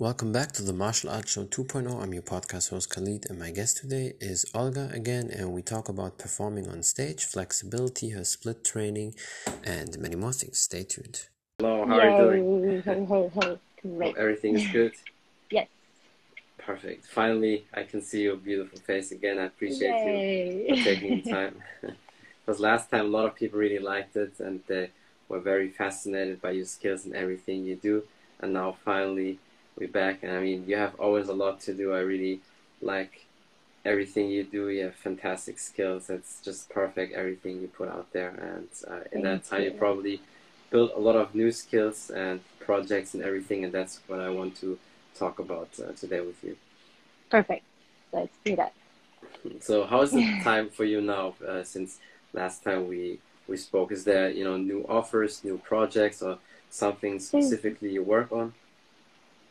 [0.00, 2.02] Welcome back to the Martial Arts Show 2.0.
[2.02, 5.90] I'm your podcast host Khalid, and my guest today is Olga again, and we talk
[5.90, 9.14] about performing on stage, flexibility, her split training,
[9.62, 10.58] and many more things.
[10.58, 11.28] Stay tuned.
[11.58, 12.02] Hello, how Yay.
[12.02, 12.82] are you doing?
[12.82, 13.58] Hey, hey, hey.
[13.82, 14.16] Great.
[14.16, 14.92] everything is good?
[15.50, 15.68] yes.
[16.56, 17.04] Perfect.
[17.04, 19.38] Finally, I can see your beautiful face again.
[19.38, 20.66] I appreciate Yay.
[20.66, 21.56] you for taking the time.
[22.46, 24.92] because last time, a lot of people really liked it, and they
[25.28, 28.04] were very fascinated by your skills and everything you do.
[28.40, 29.38] And now, finally,
[29.76, 30.22] we're back.
[30.22, 31.92] And I mean, you have always a lot to do.
[31.92, 32.40] I really
[32.80, 33.26] like
[33.84, 34.68] everything you do.
[34.68, 36.10] You have fantastic skills.
[36.10, 38.30] It's just perfect everything you put out there.
[38.30, 39.70] And uh, in that time, you.
[39.70, 40.20] you probably
[40.70, 43.64] built a lot of new skills and projects and everything.
[43.64, 44.78] And that's what I want to
[45.14, 46.56] talk about uh, today with you.
[47.30, 47.64] Perfect.
[48.12, 48.72] Let's do that.
[49.60, 51.34] So, how is the time for you now?
[51.46, 51.98] Uh, since
[52.32, 56.38] last time we we spoke, is there you know new offers, new projects, or
[56.70, 58.52] something specifically you work on?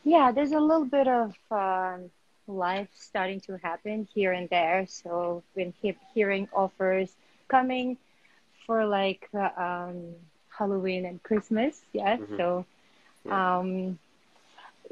[0.04, 2.10] Yeah, there's a little bit of um,
[2.46, 4.86] life starting to happen here and there.
[4.88, 7.14] So been he- hearing offers
[7.48, 7.96] coming
[8.66, 10.14] for like uh, um,
[10.48, 11.82] Halloween and Christmas.
[11.92, 12.16] Yeah.
[12.16, 12.36] Mm-hmm.
[12.36, 12.64] So,
[13.30, 13.98] um,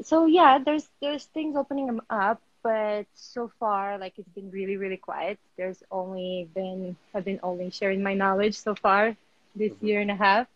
[0.03, 4.97] so yeah, there's there's things opening up, but so far like it's been really really
[4.99, 5.39] quiet.
[5.57, 9.17] There's only been I've been only sharing my knowledge so far
[9.55, 9.87] this mm-hmm.
[9.87, 10.47] year and a half.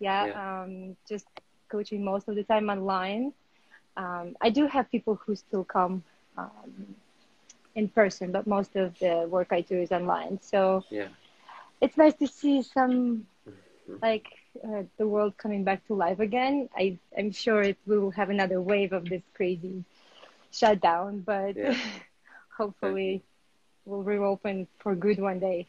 [0.00, 0.62] Yeah, yeah.
[0.62, 1.26] Um, just
[1.68, 3.32] coaching most of the time online
[3.96, 6.02] um, I do have people who still come
[6.36, 6.94] um,
[7.74, 10.40] in person, but most of the work I do is online.
[10.42, 11.08] So yeah,
[11.80, 13.96] it's nice to see some mm-hmm.
[14.02, 14.26] like
[14.62, 16.68] uh, the world coming back to life again.
[16.76, 19.84] I I'm sure it will have another wave of this crazy
[20.52, 21.76] shutdown, but yeah.
[22.56, 23.22] hopefully
[23.84, 25.66] we'll reopen for good one day.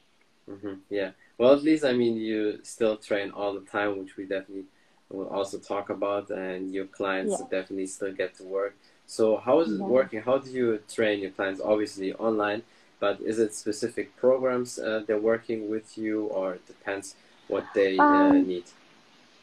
[0.49, 0.73] Mm-hmm.
[0.89, 1.11] Yeah.
[1.37, 4.65] Well, at least I mean you still train all the time, which we definitely
[5.09, 7.45] we'll also talk about, and your clients yeah.
[7.49, 8.75] definitely still get to work.
[9.07, 9.85] So how is it yeah.
[9.85, 10.21] working?
[10.21, 11.61] How do you train your clients?
[11.61, 12.63] Obviously online,
[12.99, 17.15] but is it specific programs uh, they're working with you, or it depends
[17.47, 18.65] what they uh, um, uh, need?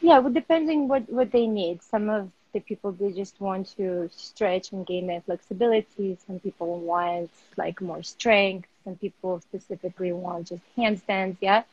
[0.01, 1.81] Yeah, well, depending what what they need.
[1.81, 6.17] Some of the people they just want to stretch and gain their flexibility.
[6.27, 8.67] Some people want like more strength.
[8.83, 11.37] Some people specifically want just handstands.
[11.41, 11.63] Yeah.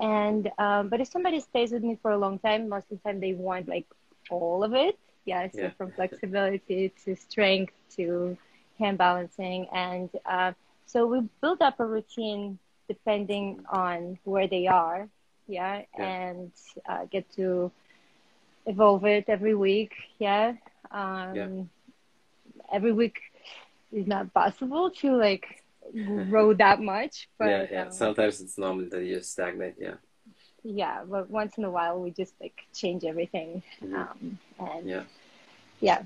[0.00, 3.08] And um, but if somebody stays with me for a long time, most of the
[3.08, 3.86] time they want like
[4.30, 4.98] all of it.
[5.24, 5.70] Yeah, so yeah.
[5.76, 8.36] from flexibility to strength to
[8.78, 10.52] hand balancing, and uh,
[10.86, 12.58] so we build up a routine
[12.88, 15.08] depending on where they are.
[15.46, 16.04] Yeah, yeah.
[16.04, 16.52] and
[16.88, 17.70] uh, get to
[18.66, 19.94] evolve it every week.
[20.18, 20.54] Yeah.
[20.90, 21.48] Um, yeah.
[22.72, 23.18] Every week
[23.92, 25.62] is not possible to like
[26.28, 27.28] grow that much.
[27.38, 27.82] But yeah, yeah.
[27.86, 29.74] Um, Sometimes it's normal that you stagnate.
[29.78, 29.94] Yeah.
[30.64, 33.62] Yeah, but once in a while we just like change everything.
[33.82, 33.94] Mm-hmm.
[33.94, 35.02] Um, and yeah.
[35.80, 36.02] Yeah.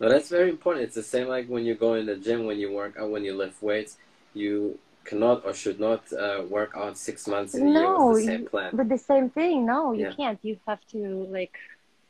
[0.00, 0.84] No, that's very important.
[0.84, 3.24] It's the same like when you go in the gym, when you work out, when
[3.24, 3.96] you lift weights,
[4.32, 8.26] you cannot or should not uh, work out six months in a year with the
[8.26, 8.70] same plan.
[8.74, 10.12] But the same thing, no, you yeah.
[10.12, 10.38] can't.
[10.42, 11.56] You have to like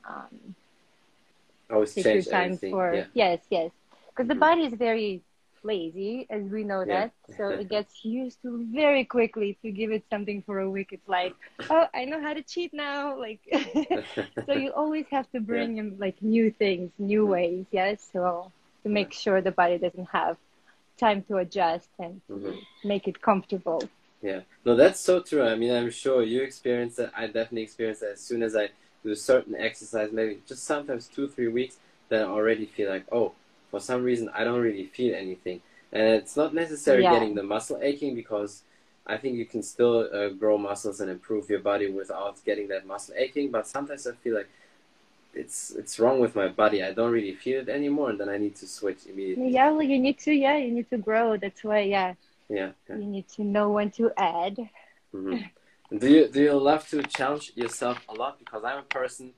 [0.09, 0.55] um,
[1.71, 2.73] always take your time everything.
[2.73, 3.05] for yeah.
[3.15, 3.71] yes, yes,
[4.09, 4.29] because mm-hmm.
[4.29, 5.23] the body is very
[5.65, 7.09] lazy, as we know yeah.
[7.09, 7.37] that.
[7.37, 9.51] So it gets used to very quickly.
[9.51, 11.35] If you give it something for a week, it's like,
[11.71, 13.19] oh, I know how to cheat now.
[13.19, 13.41] Like,
[14.47, 17.67] so you always have to bring in like new things, new ways.
[17.71, 18.09] Yes.
[18.13, 18.53] So
[18.83, 20.37] to make sure the body doesn't have
[20.99, 22.59] time to adjust and mm-hmm.
[22.85, 23.83] make it comfortable.
[24.23, 24.41] Yeah.
[24.65, 25.43] No, that's so true.
[25.43, 27.13] I mean, I'm sure you experience that.
[27.17, 28.71] I definitely experience that as soon as I
[29.03, 31.77] do a certain exercise, maybe just sometimes two, three weeks,
[32.09, 33.33] then I already feel like, oh,
[33.75, 35.61] for some reason I don't really feel anything.
[35.93, 37.15] And it's not necessarily yeah.
[37.15, 38.63] getting the muscle aching because
[39.05, 42.87] I think you can still uh, grow muscles and improve your body without getting that
[42.87, 43.51] muscle aching.
[43.51, 44.49] But sometimes I feel like
[45.35, 46.85] it's it's wrong with my body.
[46.85, 49.51] I don't really feel it anymore, and then I need to switch immediately.
[49.51, 50.33] Yeah, well, you need to.
[50.33, 51.37] Yeah, you need to grow.
[51.37, 51.81] That's why.
[51.81, 52.15] Yeah.
[52.49, 52.71] Yeah.
[52.89, 52.97] yeah.
[52.97, 54.57] You need to know when to add.
[55.13, 55.99] Mm-hmm.
[55.99, 58.39] do you do you love to challenge yourself a lot?
[58.39, 59.33] Because I'm a person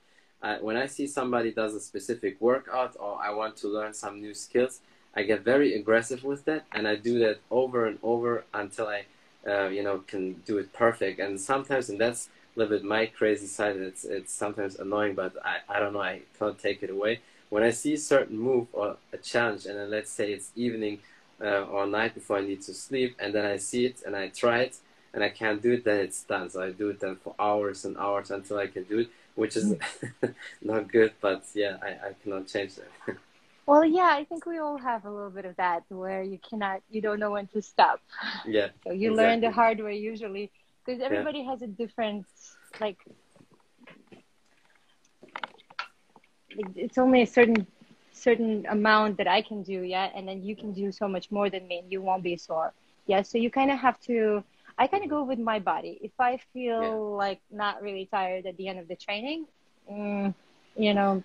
[0.47, 4.21] uh, when I see somebody does a specific workout or I want to learn some
[4.21, 4.81] new skills,
[5.13, 9.07] I get very aggressive with that, and I do that over and over until I,
[9.51, 11.19] uh, you know, can do it perfect.
[11.19, 13.77] And sometimes, and that's a little bit my crazy side.
[13.77, 16.03] It's it's sometimes annoying, but I, I don't know.
[16.03, 17.21] I can't take it away.
[17.49, 21.01] When I see a certain move or a challenge, and then let's say it's evening
[21.41, 24.29] uh, or night before I need to sleep, and then I see it and I
[24.29, 24.77] try it
[25.17, 26.51] and I can't do it, then it's done.
[26.51, 29.57] So I do it then for hours and hours until I can do it which
[29.57, 29.75] is
[30.63, 33.17] not good, but yeah, I, I cannot change that.
[33.67, 36.83] well, yeah, I think we all have a little bit of that where you cannot,
[36.91, 38.01] you don't know when to stop.
[38.45, 38.69] Yeah.
[38.85, 39.25] So you exactly.
[39.25, 40.51] learn the hard way usually
[40.85, 41.51] because everybody yeah.
[41.51, 42.27] has a different,
[42.81, 42.99] like,
[46.75, 47.67] it's only a certain
[48.13, 51.51] certain amount that I can do, yeah, and then you can do so much more
[51.51, 52.73] than me, and you won't be sore,
[53.07, 53.21] yeah.
[53.21, 54.43] So you kind of have to.
[54.79, 55.99] I kind of go with my body.
[56.03, 56.97] If I feel Yeah.
[57.17, 59.47] like not really tired at the end of the training,
[59.91, 60.35] mm,
[60.77, 61.23] you know,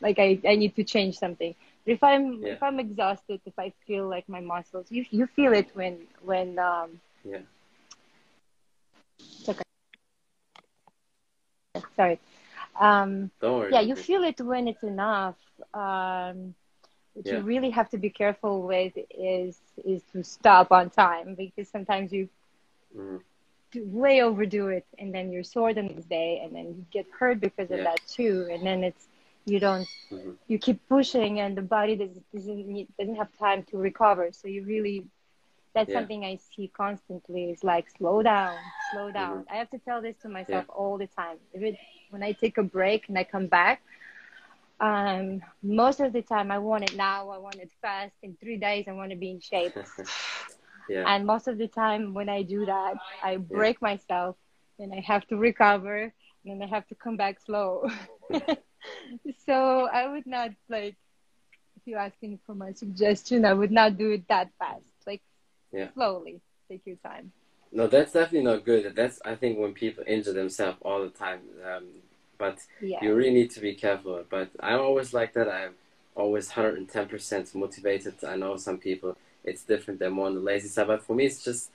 [0.00, 1.54] like I, I need to change something.
[1.84, 2.50] But if I'm Yeah.
[2.50, 6.58] if I'm exhausted, if I feel like my muscles, you you feel it when when
[6.58, 7.38] um Yeah.
[9.48, 9.62] okay.
[11.96, 12.18] Sorry.
[12.80, 13.74] Um, Don't worry.
[13.74, 15.36] yeah, you feel it when it's enough.
[15.74, 16.54] Um,
[17.14, 17.40] what Yeah.
[17.40, 22.12] you really have to be careful with is is to stop on time because sometimes
[22.12, 22.28] you
[23.72, 27.06] Do way overdo it and then you're sore the next day and then you get
[27.18, 27.84] hurt because of Yeah.
[27.84, 29.08] that too and then it's
[29.44, 30.36] you don't Mhm.
[30.46, 34.30] you keep pushing and the body doesn't doesn't, need, doesn't have time to recover.
[34.32, 35.06] So you really
[35.74, 35.92] that's Yeah.
[35.92, 38.58] something i see constantly is like slow down
[38.90, 39.44] slow down.
[39.50, 41.38] I have to tell this to myself all the time.
[41.52, 41.76] If it,
[42.10, 43.82] when i take a break and i come back
[44.80, 48.58] um, most of the time i want it now i want it fast in three
[48.58, 49.74] days i want to be in shape
[50.88, 51.04] yeah.
[51.06, 54.36] and most of the time when I do that, I break myself
[54.78, 56.12] and I have to recover
[56.44, 57.88] and then I have to come back slow.
[59.46, 60.96] so I would not like
[61.76, 64.82] if you're asking for my suggestion, I would not do it that fast.
[65.06, 65.22] Like
[65.72, 65.88] Yeah.
[65.94, 66.40] slowly.
[66.68, 67.32] Take your time.
[67.72, 68.94] No, that's definitely not good.
[68.94, 71.40] That's I think when people injure themselves all the time.
[71.64, 71.86] Um,
[72.38, 73.02] but Yeah.
[73.02, 74.24] you really need to be careful.
[74.28, 75.48] But I'm always like that.
[75.48, 75.74] I'm
[76.14, 78.14] always 110% motivated.
[78.24, 80.00] I know some people it's different.
[80.00, 80.86] They're more on the lazy side.
[80.86, 81.70] But for me, it's just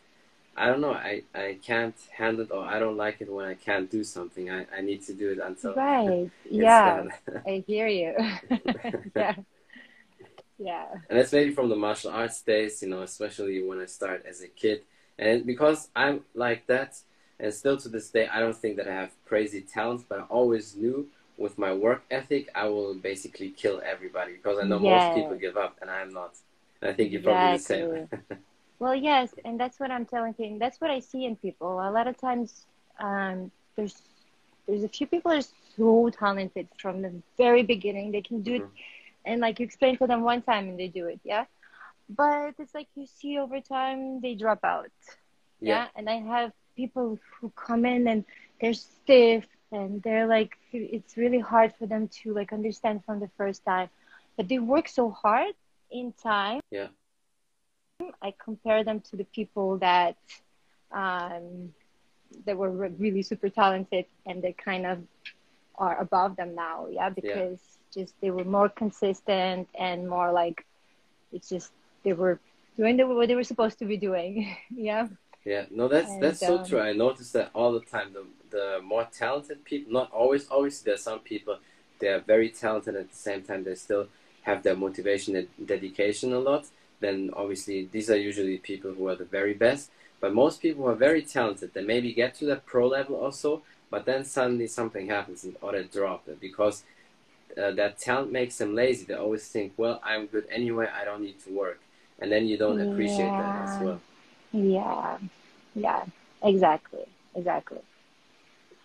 [0.55, 0.93] I don't know.
[0.93, 4.49] I, I can't handle it or I don't like it when I can't do something.
[4.51, 6.31] I, I need to do it until Right.
[6.49, 7.03] Yeah.
[7.45, 8.13] I hear you.
[9.15, 9.35] yeah.
[10.57, 10.87] Yeah.
[11.09, 14.41] and that's maybe from the martial arts days, you know, especially when I started as
[14.41, 14.81] a kid.
[15.17, 16.99] And because I'm like that,
[17.39, 20.23] and still to this day, I don't think that I have crazy talents, but I
[20.23, 24.99] always knew with my work ethic, I will basically kill everybody because I know Yeah.
[24.99, 26.35] most people give up, and I'm not.
[26.81, 28.07] I think you're probably the same.
[28.79, 30.57] Well, yes, and that's what I'm telling you.
[30.59, 31.79] That's what I see in people.
[31.79, 32.65] A lot of times,
[32.99, 34.01] um, there's
[34.67, 35.41] there's a few people are
[35.75, 38.11] so talented from the very beginning.
[38.11, 38.71] They can do it, Mhm.
[39.25, 41.45] and like you explain to them one time and they do it, yeah.
[42.09, 44.91] But it's like you see over time they drop out,
[45.59, 45.85] yeah.
[45.85, 48.23] yeah, And I have people who come in and
[48.61, 53.29] they're stiff and they're like it's really hard for them to like understand from the
[53.37, 53.89] first time,
[54.37, 55.53] but they work so hard
[55.91, 56.61] in time.
[56.71, 56.87] Yeah.
[58.21, 60.17] I compare them to the people that
[60.91, 61.73] um,
[62.45, 64.99] that were re- really super talented and they kind of
[65.77, 66.87] are above them now.
[66.89, 67.59] Yeah, because
[67.93, 70.65] just they were more consistent and more like
[71.31, 71.71] it's just
[72.03, 72.39] they were
[72.77, 74.55] doing the, what they were supposed to be doing.
[74.69, 75.07] yeah.
[75.43, 75.65] yeah.
[75.71, 76.79] No, that's And, that's so um, true.
[76.79, 78.13] I notice that all the time.
[78.13, 80.47] The the more talented people, not always.
[80.49, 81.57] Obviously, there's some people
[81.99, 84.07] they are very talented at the same time they still
[84.47, 86.65] have their motivation and dedication a lot.
[86.99, 89.91] Then obviously these are usually people who are the very best.
[90.21, 93.61] But most people who are very talented, they maybe get to that pro level also,
[93.91, 96.83] but then suddenly something happens and or they drop it because
[97.61, 99.05] uh, that talent makes them lazy.
[99.05, 100.87] They always think, well, I'm good anyway.
[100.99, 101.79] I don't need to work,
[102.19, 104.01] and then you don't appreciate that as well.
[104.51, 105.17] Yeah.
[105.75, 106.05] Yeah.
[106.43, 107.05] Exactly.
[107.35, 107.81] Exactly.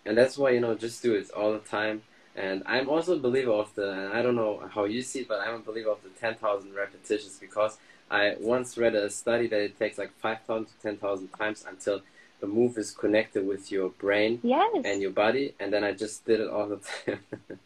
[0.05, 2.01] and that's why you know just do it all the time
[2.35, 5.27] and i'm also a believer of the and i don't know how you see it
[5.27, 7.77] but i'm a believer of the 10000 repetitions because
[8.09, 12.01] i once read a study that it takes like 5000 to 10000 times until
[12.39, 14.81] the move is connected with your brain Yes.
[14.83, 17.19] and your body and then i just did it all the time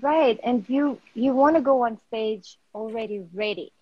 [0.00, 3.72] Right, and you you want to go on stage already ready.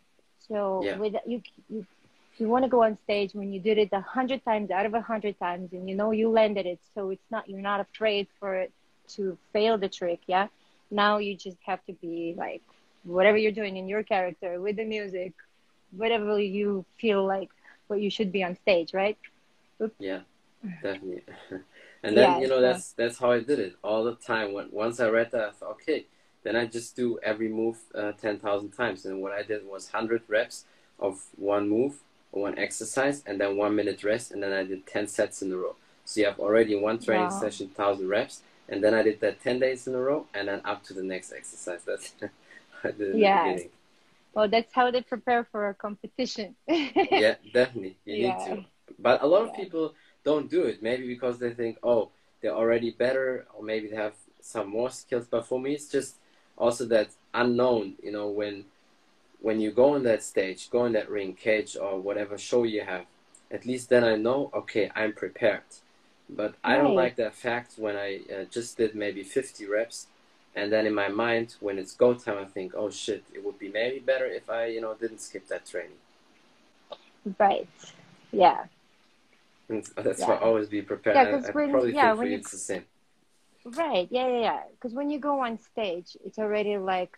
[0.49, 0.97] So Yeah.
[0.99, 1.87] with you you
[2.39, 4.95] you want to go on stage when you did it a hundred times out of
[4.95, 6.79] a hundred times, and you know you landed it.
[6.95, 8.73] So it's not you're not afraid for it
[9.11, 10.21] to fail the trick.
[10.27, 10.49] Yeah.
[10.91, 12.63] Now you just have to be like
[13.05, 15.33] whatever you're doing in your character with the music,
[15.97, 17.51] whatever you feel like
[17.89, 19.17] what you should be on stage, right?
[19.99, 20.21] Yeah,
[20.83, 21.23] definitely.
[22.03, 24.53] and then Yeah, you know so- that's that's how I did it all the time.
[24.53, 26.07] When once I read that, I thought, okay,
[26.43, 29.05] then I just do every move uh, ten thousand times.
[29.07, 30.65] And what I did was hundred reps
[30.99, 35.07] of one move, one exercise, and then one minute rest, and then I did ten
[35.07, 35.77] sets in a row.
[36.05, 37.39] So you have already one training Wow.
[37.41, 40.61] session thousand reps, and then I did that ten days in a row, and then
[40.65, 41.83] up to the next exercise.
[41.85, 42.15] That's
[42.85, 43.33] I did in Yeah.
[43.33, 43.71] the beginning.
[44.35, 46.57] Well, that's how they prepare for a competition.
[47.11, 47.97] yeah, definitely.
[48.05, 48.27] You Yeah.
[48.29, 48.65] need to.
[48.99, 49.95] But a lot of people
[50.25, 50.83] don't do it.
[50.83, 55.27] Maybe because they think, oh, they're already better, or maybe they have some more skills.
[55.31, 56.17] But for me, it's just
[56.57, 57.95] also that unknown.
[58.03, 58.65] You know, when
[59.41, 62.83] when you go on that stage, go on that ring, cage, or whatever show you
[62.83, 63.07] have,
[63.51, 65.63] at least then I know, okay, I'm prepared.
[66.29, 70.07] But I don't like the fact when I uh, just did maybe 50 reps
[70.57, 73.59] and then in my mind when it's go time i think oh shit it would
[73.59, 75.99] be maybe better if i you know didn't skip that training.
[77.39, 77.69] Right.
[78.33, 78.65] Yeah.
[79.69, 80.29] And that's Yeah.
[80.31, 81.17] why always be prepared.
[81.17, 82.85] Yeah, I- 'cause when- probably yeah, when you- it's the same.
[83.65, 84.09] Right.
[84.11, 84.63] Yeah yeah yeah.
[84.73, 87.15] Because when you go on stage it's already like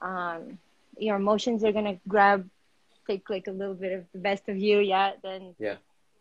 [0.00, 0.58] um
[0.96, 2.48] your emotions are gonna grab
[3.06, 5.76] take like a little bit of the best of you yeah then Yeah.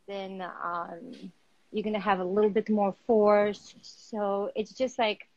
[0.08, 1.32] then um
[1.72, 5.28] you're gonna have a little bit more force so it's just like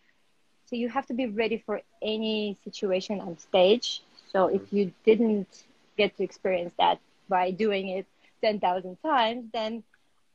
[0.67, 5.65] so you have to be ready for any situation on stage so if you didn't
[5.97, 8.07] get to experience that by doing it
[8.43, 9.83] 10,000 times then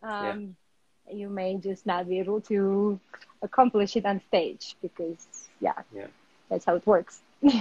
[0.03, 0.55] um
[1.11, 2.99] you may just not be able to
[3.41, 5.27] accomplish it on stage because
[5.61, 6.07] yeah, Yeah.
[6.49, 7.21] that's how it works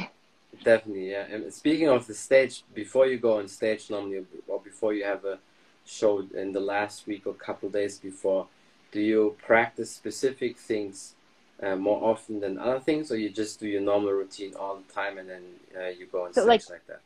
[0.62, 1.26] Definitely, yeah.
[1.30, 5.24] And speaking of the stage, before you go on stage normally, or before you have
[5.24, 5.38] a
[5.84, 8.46] show in the last week or couple days before,
[8.92, 11.14] do you practice specific things
[11.62, 14.92] uh, more often than other things, or you just do your normal routine all the
[14.92, 15.42] time and then
[15.76, 17.00] uh, you go on So, stage like- like, that?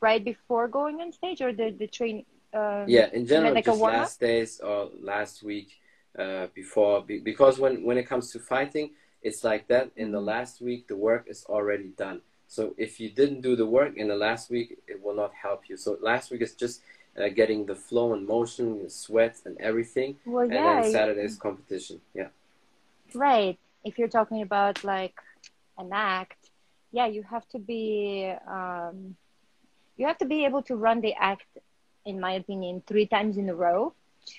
[0.00, 3.70] right before going on stage or the the train um, Yeah, in general, like a
[3.70, 5.68] just last days or last week
[6.18, 8.90] uh, before, be, because when when it comes to fighting,
[9.22, 9.90] it's like that.
[9.96, 10.26] In the Mhm.
[10.34, 12.20] last week, the work is already done.
[12.48, 15.60] So if you didn't do the work in the last week, it will not help
[15.68, 15.76] you.
[15.78, 16.82] So last week is just
[17.18, 21.36] uh, getting the flow and motion, the sweat and everything, well and yeah then Saturday's
[21.36, 22.00] competition.
[22.14, 22.28] Yeah,
[23.14, 25.14] right if you're talking about like
[25.78, 26.50] an act
[26.92, 29.16] yeah you have to be um
[29.96, 31.46] you have to be able to run the act
[32.04, 33.92] in my opinion three times in a row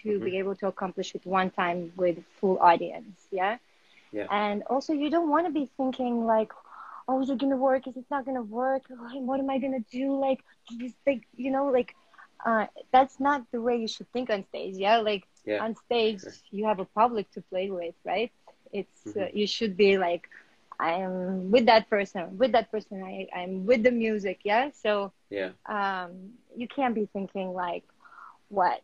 [0.04, 0.24] to Mhm.
[0.24, 3.58] be able to accomplish it one time with full audience yeah
[4.12, 4.28] Yeah.
[4.30, 6.52] and also you don't want to be thinking like
[7.08, 8.84] oh is it gonna work is it not gonna work
[9.30, 10.42] what am i gonna do like
[10.80, 11.96] this like you know like
[12.46, 16.22] uh that's not the way you should think on stage yeah like yeah, on stage
[16.52, 18.32] you have a public to play with right
[18.72, 19.34] it's uh, Mhm.
[19.34, 20.30] you should be like
[20.80, 25.52] i'm with that person with that person I, i'm with the music yeah so yeah,
[25.68, 26.12] um
[26.56, 27.84] you can't be thinking like
[28.50, 28.82] what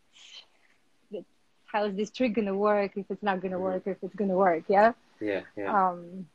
[1.65, 3.61] how is this trick gonna work if it's not gonna Mhm.
[3.61, 5.69] work if it's gonna work yeah yeah, yeah.
[5.69, 6.27] um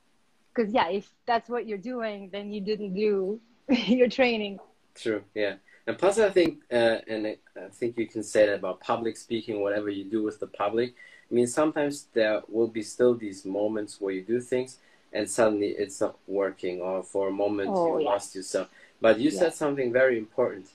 [0.54, 4.58] because yeah if that's what you're doing then you didn't do your training
[4.94, 5.24] True.
[5.34, 5.56] Yeah.
[5.86, 9.60] And plus, I think, uh, and I think you can say that about public speaking,
[9.60, 10.94] whatever you do with the public.
[11.30, 14.78] I mean, sometimes there will be still these moments where you do things
[15.12, 18.10] and suddenly it's not working, or for a moment Oh, you yeah.
[18.10, 18.68] lost yourself.
[19.00, 19.40] But you Yeah.
[19.40, 20.66] said something very important.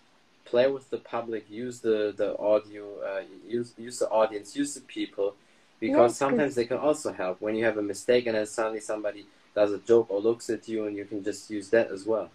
[0.45, 4.81] Play with the public, use the, the audio, uh, use, use the audience, use the
[4.81, 5.35] people,
[5.79, 7.41] because Yes, sometimes they can also help.
[7.41, 10.67] When you have a mistake and then suddenly somebody does a joke or looks at
[10.69, 12.31] you, and you can just use that as well.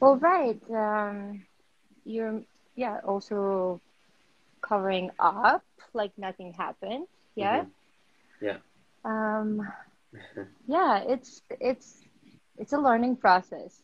[0.00, 0.60] Well, right.
[0.70, 1.45] Um,
[2.06, 2.42] you're,
[2.76, 3.80] yeah, also
[4.62, 7.06] covering up like nothing happened.
[7.34, 7.64] Yeah.
[7.64, 7.70] Mhm.
[8.40, 8.58] Yeah.
[9.04, 9.68] Um,
[10.66, 12.02] yeah, it's it's
[12.58, 13.82] it's a learning process.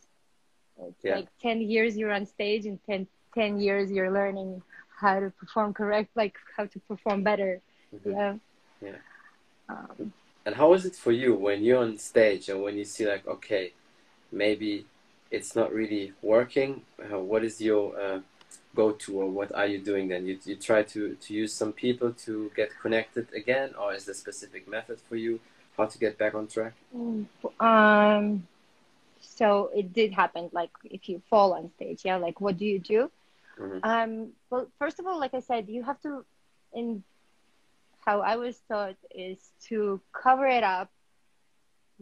[0.80, 1.16] It's Yeah.
[1.16, 4.62] like ten years you're on stage, and 10, 10 years you're learning
[5.00, 7.60] how to perform correct, like how to perform better.
[7.94, 8.12] Mhm.
[8.16, 8.34] Yeah.
[8.88, 8.98] Yeah.
[9.68, 10.12] Um,
[10.44, 13.24] And how is it for you when you're on stage and when you see like,
[13.28, 13.72] okay,
[14.32, 14.86] maybe
[15.32, 16.82] it's not really working?
[17.00, 18.20] Uh, what is your uh,
[18.76, 20.26] go-to, or what are you doing then?
[20.26, 24.12] You you try to to use some people to get connected again, or is there
[24.12, 25.40] a specific method for you
[25.76, 26.74] how to get back on track?
[27.58, 28.46] um,
[29.20, 30.50] so it did happen.
[30.52, 32.16] Like if you fall on stage, yeah.
[32.16, 33.10] Like what do you do?
[33.58, 33.80] Mhm.
[33.82, 36.24] Um, well, first of all, like I said, you have to,
[36.72, 37.02] in
[38.04, 40.90] how I was taught, is to cover it up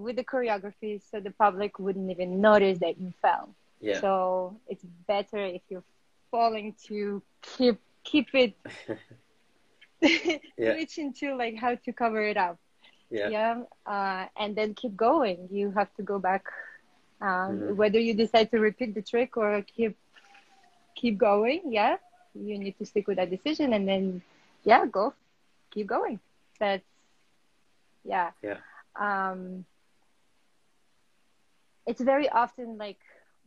[0.01, 3.55] with the choreography so the public wouldn't even notice that you fell.
[3.81, 5.85] Yeah, So it's better if you're
[6.31, 8.55] falling to keep keep it
[10.59, 10.75] Yeah.
[10.75, 12.59] switch into like how to cover it up.
[13.11, 15.49] yeah, Yeah, uh, and then keep going.
[15.51, 16.45] You have to go back,
[17.21, 17.77] um, Mhm.
[17.77, 19.97] whether you decide to repeat the trick or keep
[20.95, 21.61] keep going.
[21.73, 21.97] Yeah,
[22.35, 24.23] you need to stick with that decision, and then
[24.65, 25.15] yeah, go,
[25.71, 26.21] keep going.
[26.59, 26.85] That's
[28.05, 28.31] yeah.
[28.43, 28.59] Yeah.
[29.01, 29.65] Um,
[31.91, 32.99] it's very often like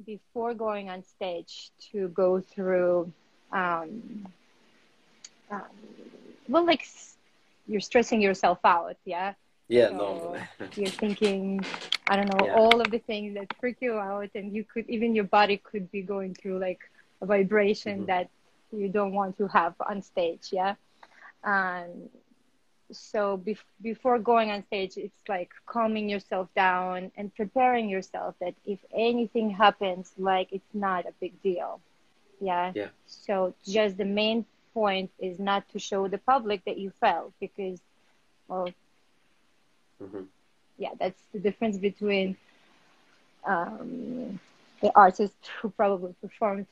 [0.05, 3.11] before going on stage to go through,
[3.51, 4.25] um,
[5.51, 5.61] um,
[6.47, 6.83] well, like
[7.67, 8.97] you're stressing yourself out.
[9.05, 9.33] Yeah
[9.67, 9.89] yeah.
[9.89, 10.43] So- Normally,
[10.75, 11.63] you're thinking
[12.09, 12.55] i don't know Yeah.
[12.59, 15.89] all of the things that freak you out and you could even your body could
[15.91, 16.81] be going through like
[17.21, 18.07] a vibration Mhm.
[18.07, 18.27] that
[18.71, 20.73] you don't want to have on stage yeah
[21.43, 21.89] um,
[22.93, 28.53] so bef- before going on stage it's like calming yourself down and preparing yourself that
[28.65, 31.79] if anything happens like it's not a big deal
[32.39, 32.89] yeah Yeah.
[33.05, 37.79] so just the main point is not to show the public that you fell because
[38.47, 38.69] well
[39.99, 40.27] Mhm.
[40.77, 42.35] yeah, that's the difference between
[43.45, 44.39] um,
[44.81, 46.65] the artist who probably performed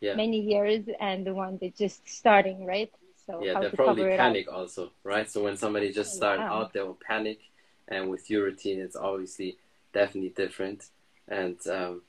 [0.00, 0.14] yeah.
[0.14, 2.90] many years and the one that just starting, right?
[3.26, 5.30] So yeah, they're probably panic also, right?
[5.30, 6.52] So when somebody just start yeah.
[6.52, 7.40] out, they will panic,
[7.88, 9.56] and with your routine, it's obviously
[9.92, 10.86] definitely different.
[11.26, 12.02] And um,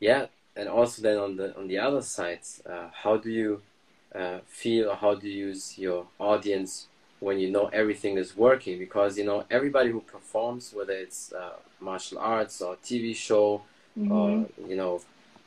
[0.00, 3.62] yeah, and also then on the on the other side, uh, how do you
[4.14, 6.86] uh, feel or how do you use your audience
[7.20, 8.78] when you know everything is working?
[8.80, 13.62] Because you know everybody who performs, whether it's uh, martial arts or TV show
[13.96, 14.10] mm-hmm.
[14.10, 15.00] or you know.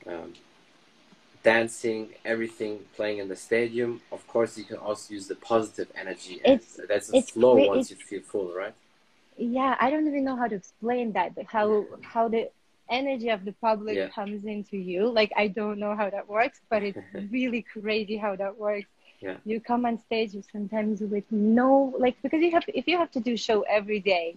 [0.08, 0.34] Um,
[1.44, 4.02] dancing, everything playing in the stadium.
[4.12, 6.42] Of course, you can also use the positive energy.
[6.44, 8.74] It's, that's a flow once you feel full, right?
[9.38, 11.32] Yeah, I don't even know how to explain that.
[11.48, 12.50] How how the
[12.90, 14.10] energy of the public yeah.
[14.10, 15.10] comes into you.
[15.10, 17.00] Like I don't know how that works, but it's
[17.32, 18.88] really crazy how that works.
[19.22, 19.36] Yeah.
[19.46, 23.20] You come on stage sometimes with no like because you have if you have to
[23.20, 24.36] do show every day,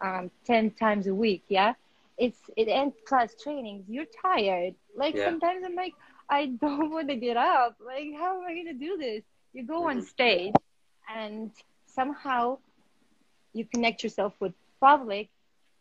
[0.00, 1.74] um, ten times a week, yeah,
[2.16, 3.84] it's it ends class trainings.
[3.88, 4.74] You're tired.
[4.96, 5.26] Like yeah.
[5.26, 5.94] sometimes I'm like,
[6.30, 7.76] I don't want to get up.
[7.84, 9.22] Like, how am I going to do this?
[9.52, 10.06] You go on mm-hmm.
[10.06, 10.54] stage
[11.14, 11.50] and
[11.94, 12.58] somehow
[13.52, 15.28] you connect yourself with public.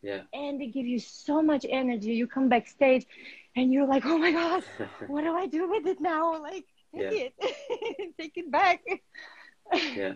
[0.01, 0.21] Yeah.
[0.33, 2.13] And they give you so much energy.
[2.13, 3.05] You come backstage
[3.55, 4.63] and you're like, oh my God,
[5.07, 6.41] what do I do with it now?
[6.41, 6.65] Like,
[6.95, 7.45] take yeah.
[7.47, 8.81] it, take it back.
[9.73, 10.13] yeah.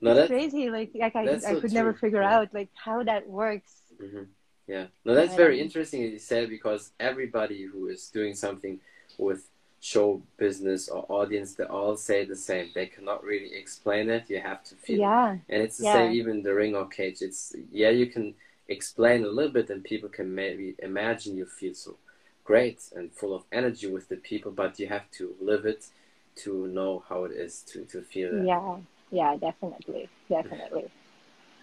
[0.00, 0.68] No, that's crazy.
[0.68, 1.70] Like, like I, I so could true.
[1.70, 2.36] never figure yeah.
[2.36, 3.72] out like how that works.
[4.02, 4.24] Mm-hmm.
[4.66, 4.86] Yeah.
[5.04, 8.80] No, that's very interesting you said because everybody who is doing something
[9.18, 9.48] with
[9.80, 12.70] show business or audience they all say the same.
[12.74, 14.24] They cannot really explain it.
[14.28, 15.34] You have to feel yeah.
[15.34, 15.40] It.
[15.48, 15.92] and it's the yeah.
[15.92, 17.22] same even the ring or cage.
[17.22, 18.34] It's yeah you can
[18.68, 21.96] explain a little bit and people can maybe imagine you feel so
[22.44, 25.86] great and full of energy with the people but you have to live it
[26.34, 28.46] to know how it is to to feel it.
[28.46, 28.76] Yeah.
[29.10, 30.08] Yeah definitely.
[30.28, 30.90] Definitely.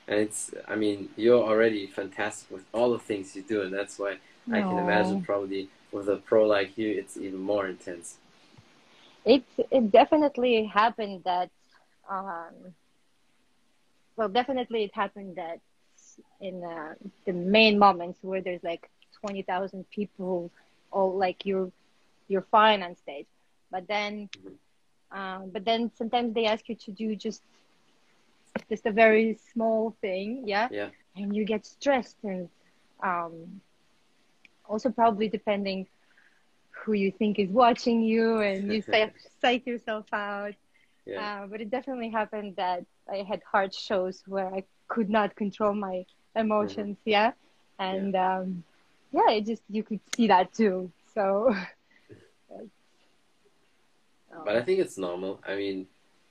[0.07, 3.97] And it's i mean you're already fantastic with all the things you do and that's
[3.99, 4.17] why
[4.51, 8.17] i can imagine probably with a pro like you, it's even more intense.
[9.25, 11.49] It it definitely happened that,
[12.09, 12.53] um,
[14.17, 15.59] well, definitely it happened that
[16.41, 18.89] in uh, the main moments where there's like
[19.21, 20.51] twenty thousand people,
[20.91, 21.71] all like you're
[22.27, 23.27] you're fine on stage,
[23.71, 25.17] but then, mm-hmm.
[25.17, 27.41] um, but then sometimes they ask you to do just
[28.69, 32.49] just a very small thing, yeah, yeah, and you get stressed and
[33.01, 33.61] um,
[34.67, 35.87] also probably depending
[36.71, 38.81] who you think is watching you and you
[39.41, 40.53] psych yourself out.
[41.05, 41.43] Yeah.
[41.43, 45.73] Uh, but it definitely happened that I had hard shows where I could not control
[45.73, 46.97] my emotions.
[46.99, 47.09] Mm-hmm.
[47.09, 47.31] Yeah.
[47.79, 48.37] And yeah.
[48.37, 48.63] Um,
[49.11, 50.91] yeah, it just, you could see that too.
[51.13, 51.55] So.
[54.45, 55.41] but I think it's normal.
[55.47, 55.87] I mean,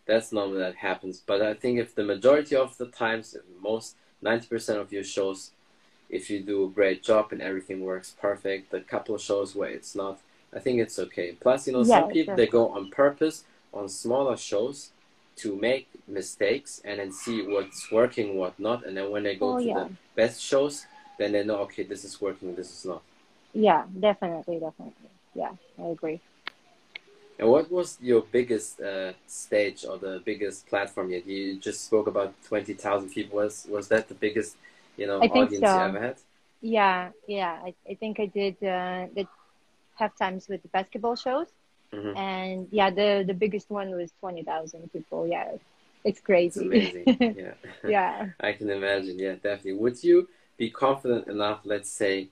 [0.07, 1.23] that's normal that happens.
[1.25, 5.53] But I think if the majority of the times, most 90% of your shows
[6.13, 8.71] if you do a great job and everything works perfect.
[8.71, 10.21] The couple shows where it's not,
[10.55, 11.33] I think it's okay.
[11.41, 14.91] Plus, you know, some people they go on purpose on smaller shows
[15.37, 19.55] to make mistakes and then see what's working, what not, and then when they go
[19.55, 19.75] oh, to yeah.
[19.85, 20.87] the best shows,
[21.19, 23.03] then they know okay, this is working, this is not.
[23.55, 25.11] Yeah, definitely, definitely.
[25.35, 26.21] Yeah, I agree.
[27.39, 31.27] And what was your biggest uh, stage or the biggest platform yet?
[31.27, 33.39] You just spoke about twenty thousand people.
[33.39, 34.57] Was was that the biggest
[34.97, 35.75] you know, I think audience so.
[35.75, 36.17] you ever had?
[36.61, 37.59] Yeah, yeah.
[37.65, 39.27] I, I think I did uh, the
[39.95, 41.49] half times with the basketball shows.
[41.93, 42.17] Mm-hmm.
[42.17, 45.27] And yeah, the the biggest one was twenty thousand people.
[45.27, 45.53] Yeah,
[46.05, 46.61] it's crazy.
[46.65, 47.37] It's amazing.
[47.39, 47.55] Yeah.
[47.89, 48.29] yeah.
[48.41, 49.19] I can imagine.
[49.19, 49.75] Yeah, definitely.
[49.75, 52.29] Would you be confident enough, let's say,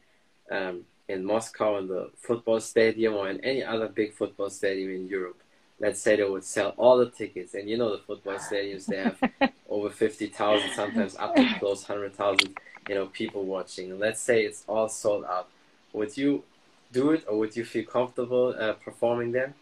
[0.51, 5.09] um, in Moscow in the football stadium or in any other big football stadium in
[5.09, 5.43] Europe?
[5.81, 8.99] Let's say they would sell all the tickets, and you know the football stadiums they
[8.99, 9.19] have
[9.69, 12.55] over 50,000, sometimes up to close 100,000,
[12.89, 13.99] you know, people watching.
[13.99, 15.49] Let's say it's all sold out.
[15.95, 16.45] Would you
[16.93, 19.55] do it or would you feel comfortable uh, performing there?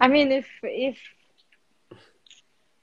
[0.00, 0.98] I mean, if, if,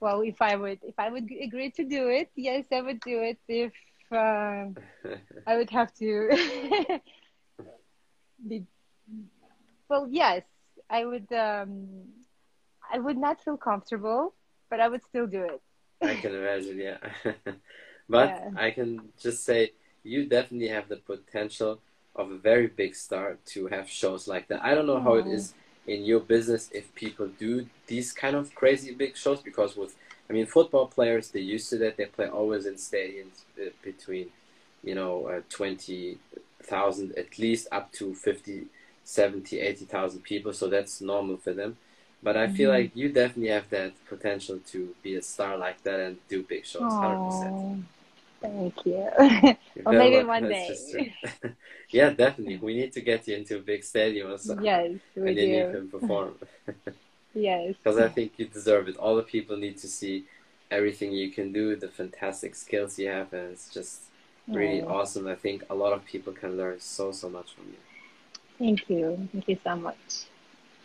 [0.00, 3.22] well, if I would, if I would agree to do it, yes, I would do
[3.22, 3.38] it.
[3.46, 3.72] If,
[4.10, 4.66] uh,
[5.46, 6.30] I would have to
[8.48, 8.64] be,
[9.88, 10.42] well, yes,
[10.88, 12.04] I would, um,
[12.92, 14.34] I would not feel comfortable,
[14.68, 15.60] but I would still do it.
[16.02, 16.98] I can imagine, yeah.
[18.08, 18.50] but yeah.
[18.56, 19.72] I can just say
[20.02, 21.80] you definitely have the potential
[22.16, 24.62] of a very big star to have shows like that.
[24.62, 25.54] I don't know how it is
[25.86, 29.96] in your business if people do these kind of crazy big shows because with
[30.28, 34.28] I mean football players they used to that they play always in stadiums uh, between
[34.84, 38.66] you know uh, 20,000 at least up to 50
[39.04, 41.76] 70 80,000 people so that's normal for them
[42.22, 42.82] but I feel mm-hmm.
[42.82, 46.66] like you definitely have that potential to be a star like that and do big
[46.66, 47.84] shows, hundred percent.
[48.40, 49.08] Thank you.
[49.84, 51.14] or maybe one day.
[51.90, 52.56] yeah, definitely.
[52.56, 54.64] We need to get you into a big stadium or something.
[54.64, 55.40] Yes, we and do.
[55.40, 56.34] then you can perform.
[57.34, 57.74] yes.
[57.82, 58.96] Because I think you deserve it.
[58.96, 60.24] All the people need to see
[60.70, 64.04] everything you can do, the fantastic skills you have, and it's just
[64.48, 64.88] really Oh.
[64.88, 65.26] awesome.
[65.26, 67.80] I think a lot of people can learn so so much from you.
[68.58, 69.28] Thank you.
[69.32, 70.24] Thank you so much.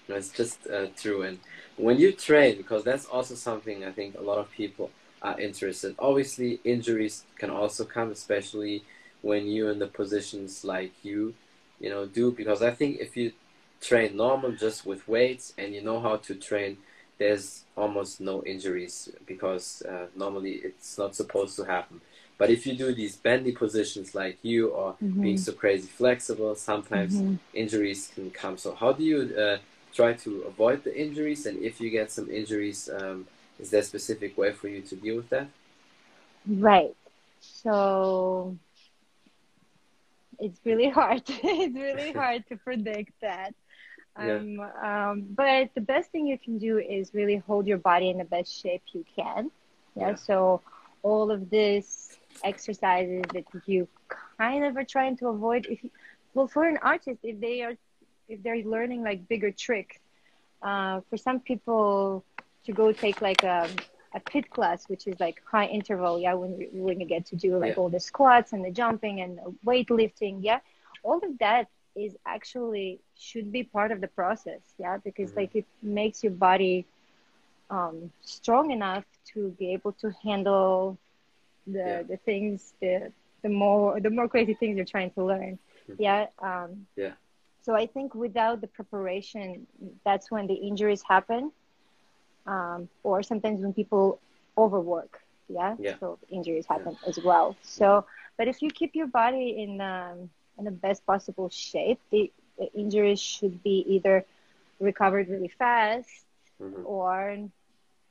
[0.08, 1.24] It's just uh, true.
[1.24, 1.40] And
[1.78, 4.92] when you train, because that's also something I think a lot of people
[5.22, 5.96] are interested.
[5.98, 8.84] Obviously, injuries can also come, especially
[9.22, 11.34] when you're in the positions like you,
[11.80, 12.32] you know, do.
[12.32, 13.34] Because I think if you
[13.82, 16.78] train normal just with weights and you know how to train,
[17.18, 22.02] there's almost no injuries because uh, normally it's not supposed to happen.
[22.38, 27.24] But if you do these bendy positions like you or being so crazy flexible, sometimes
[27.24, 27.40] Mhm.
[27.54, 28.58] injuries can come.
[28.58, 29.58] So how do you uh,
[29.96, 31.46] try to avoid the injuries?
[31.46, 33.28] And if you get some injuries, um,
[33.60, 35.48] is there a specific way for you to deal with that?
[36.46, 36.96] Right.
[37.40, 38.58] So
[40.40, 41.24] it's really hard.
[41.28, 43.54] it's really hard to predict that.
[44.18, 44.36] Yeah.
[44.36, 48.18] Um, um, but the best thing you can do is really hold your body in
[48.18, 49.52] the best shape you can.
[49.96, 50.10] Yeah.
[50.10, 50.16] Yeah.
[50.16, 50.62] So
[51.04, 53.88] all of these exercises that you
[54.38, 55.68] kind of are trying to avoid.
[55.70, 55.92] If you,
[56.34, 57.76] well, for an artist, if they are
[58.28, 59.98] if they're learning like bigger tricks,
[60.62, 62.24] uh, for some people
[62.66, 63.68] to go take like a,
[64.14, 67.36] a HIIT class, which is like high interval, yeah, when you, when you get to
[67.36, 67.76] do like Yeah.
[67.78, 70.60] all the squats and the jumping and the weightlifting, yeah,
[71.04, 75.38] all of that is actually should be part of the process, yeah, because Mhm.
[75.38, 76.86] like it makes your body
[77.70, 80.98] um, strong enough to be able to handle
[81.68, 82.02] the Yeah.
[82.04, 83.12] the things the
[83.42, 85.58] the more the more crazy things you're trying to learn,
[85.90, 85.96] Mhm.
[86.00, 86.28] yeah.
[86.40, 87.14] Um, Yeah.
[87.66, 89.68] So I think without the preparation,
[90.06, 91.52] that's when the injuries happen,
[92.48, 94.20] um, or sometimes when people
[94.58, 95.22] overwork.
[95.50, 95.76] Yeah.
[95.80, 95.96] Yeah.
[96.00, 97.56] So injuries happen as well.
[97.64, 98.06] So,
[98.38, 102.72] but if you keep your body in um, in the best possible shape, the, the
[102.74, 104.26] injuries should be either
[104.80, 106.10] recovered really fast
[106.60, 107.38] hmm or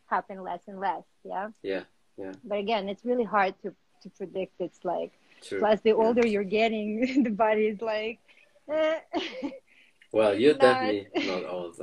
[0.07, 1.05] happen less and less.
[1.25, 1.49] Yeah.
[1.63, 1.83] Yeah.
[2.17, 2.33] Yeah.
[2.45, 4.53] But again, it's really hard to to predict.
[4.61, 5.13] It's like
[5.43, 5.59] True.
[5.61, 5.97] plus the Yeah.
[6.05, 8.19] older you're getting, the body is like.
[8.71, 9.01] Eh.
[10.13, 11.81] Well, you're Not- definitely not old.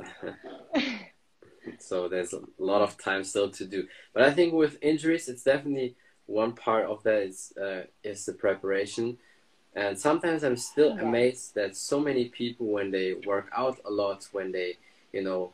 [1.78, 3.86] so there's a lot of time still to do.
[4.14, 8.32] But I think with injuries, it's definitely one part of that is uh, is the
[8.32, 9.18] preparation.
[9.74, 11.02] And sometimes I'm still Yeah.
[11.02, 14.76] amazed that so many people, when they work out a lot, when they,
[15.12, 15.52] you know,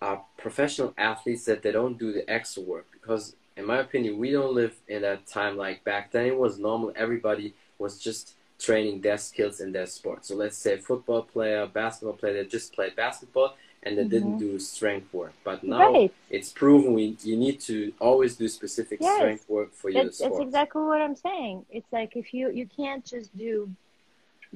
[0.00, 2.86] are professional athletes, that they don't do the extra work.
[2.92, 6.26] Because, in my opinion, we don't live in that time like back then.
[6.26, 6.92] It was normal.
[6.94, 8.34] Everybody was just
[8.66, 10.24] training their skills in their sport.
[10.26, 13.50] So let's say football player, basketball player that just played basketball
[13.84, 15.32] and they didn't do strength work.
[15.48, 15.94] But now Mm-hmm.
[15.94, 16.12] Right.
[16.36, 17.76] it's proven we you need to
[18.08, 19.16] always do specific Yes.
[19.18, 20.32] strength work for your That's, sport.
[20.32, 21.56] that's exactly what I'm saying.
[21.76, 23.54] It's like if you you can't just do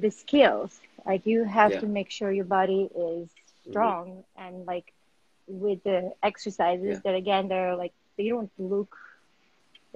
[0.05, 0.71] the skills,
[1.11, 1.81] like you have Yeah.
[1.83, 3.25] to make sure your body is
[3.69, 4.05] strong
[4.43, 4.89] and like
[5.65, 5.99] with the
[6.31, 7.01] exercises Yeah.
[7.05, 8.93] that again they're like they don't look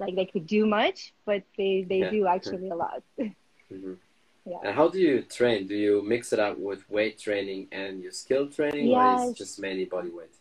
[0.01, 2.15] like they could do much, but they they Yeah.
[2.17, 3.01] do actually a lot.
[3.71, 3.97] Mhm.
[4.45, 4.57] Yeah.
[4.63, 5.67] And how do you train?
[5.67, 9.37] Do you mix it up with weight training and your skill training, or is it
[9.37, 10.33] just mainly body weight?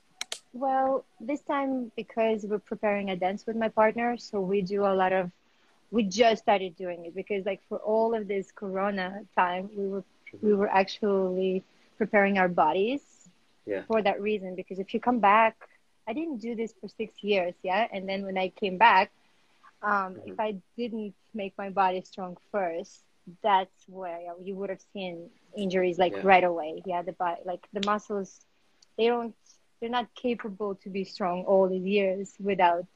[0.53, 4.95] Well, this time because we're preparing a dance with my partner, so we do a
[4.95, 5.31] lot of.
[5.93, 10.05] We just started doing it because, like, for all of this Corona time, we were
[10.43, 11.64] we were actually
[11.99, 13.03] preparing our bodies
[13.66, 13.83] Yeah.
[13.83, 14.55] for that reason.
[14.55, 15.57] Because if you come back,
[16.07, 19.11] I didn't do this for six years, yeah, and then when I came back,
[19.83, 20.29] um, Mhm.
[20.29, 23.03] if I didn't make my body strong first,
[23.42, 26.22] that's where you would have seen injuries like Yeah.
[26.22, 26.83] right away.
[26.87, 28.40] Yeah, the body, like the muscles,
[28.96, 29.35] they don't,
[29.80, 32.87] they're not capable to be strong all these years without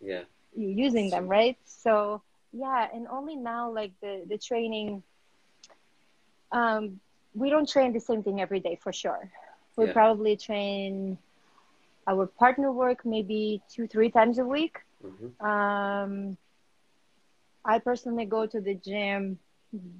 [0.00, 0.24] Yeah.
[0.54, 1.56] you using them, right?
[1.64, 5.02] So yeah, and only now like the the training,
[6.52, 7.00] um,
[7.34, 9.30] we don't train the same thing every day for sure.
[9.76, 9.92] We Yeah.
[9.92, 11.18] probably train
[12.06, 14.76] our partner work maybe two three times a week.
[15.02, 16.36] hmm Um,
[17.68, 19.38] I personally go to the gym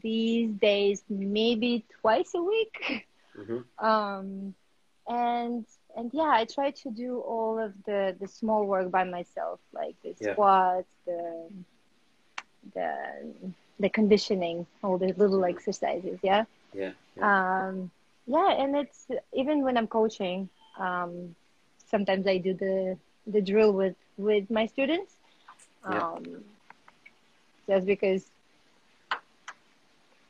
[0.03, 3.07] these days maybe twice a week.
[3.37, 4.55] hmm Um,
[5.09, 9.61] and and yeah, I try to do all of the the small work by myself,
[9.73, 10.35] like the Yeah.
[10.35, 11.51] squats, the
[12.75, 12.93] the
[13.81, 15.45] the conditioning, all the little Mhm.
[15.45, 16.21] exercises.
[16.23, 16.45] Yeah.
[16.75, 16.93] Yeah.
[17.17, 17.31] yeah.
[17.31, 17.91] Um,
[18.27, 21.35] yeah, and it's even when I'm coaching, um,
[21.87, 25.17] sometimes I do the the drill with with my students.
[25.89, 26.03] Yeah.
[26.03, 26.45] Um,
[27.69, 28.25] just because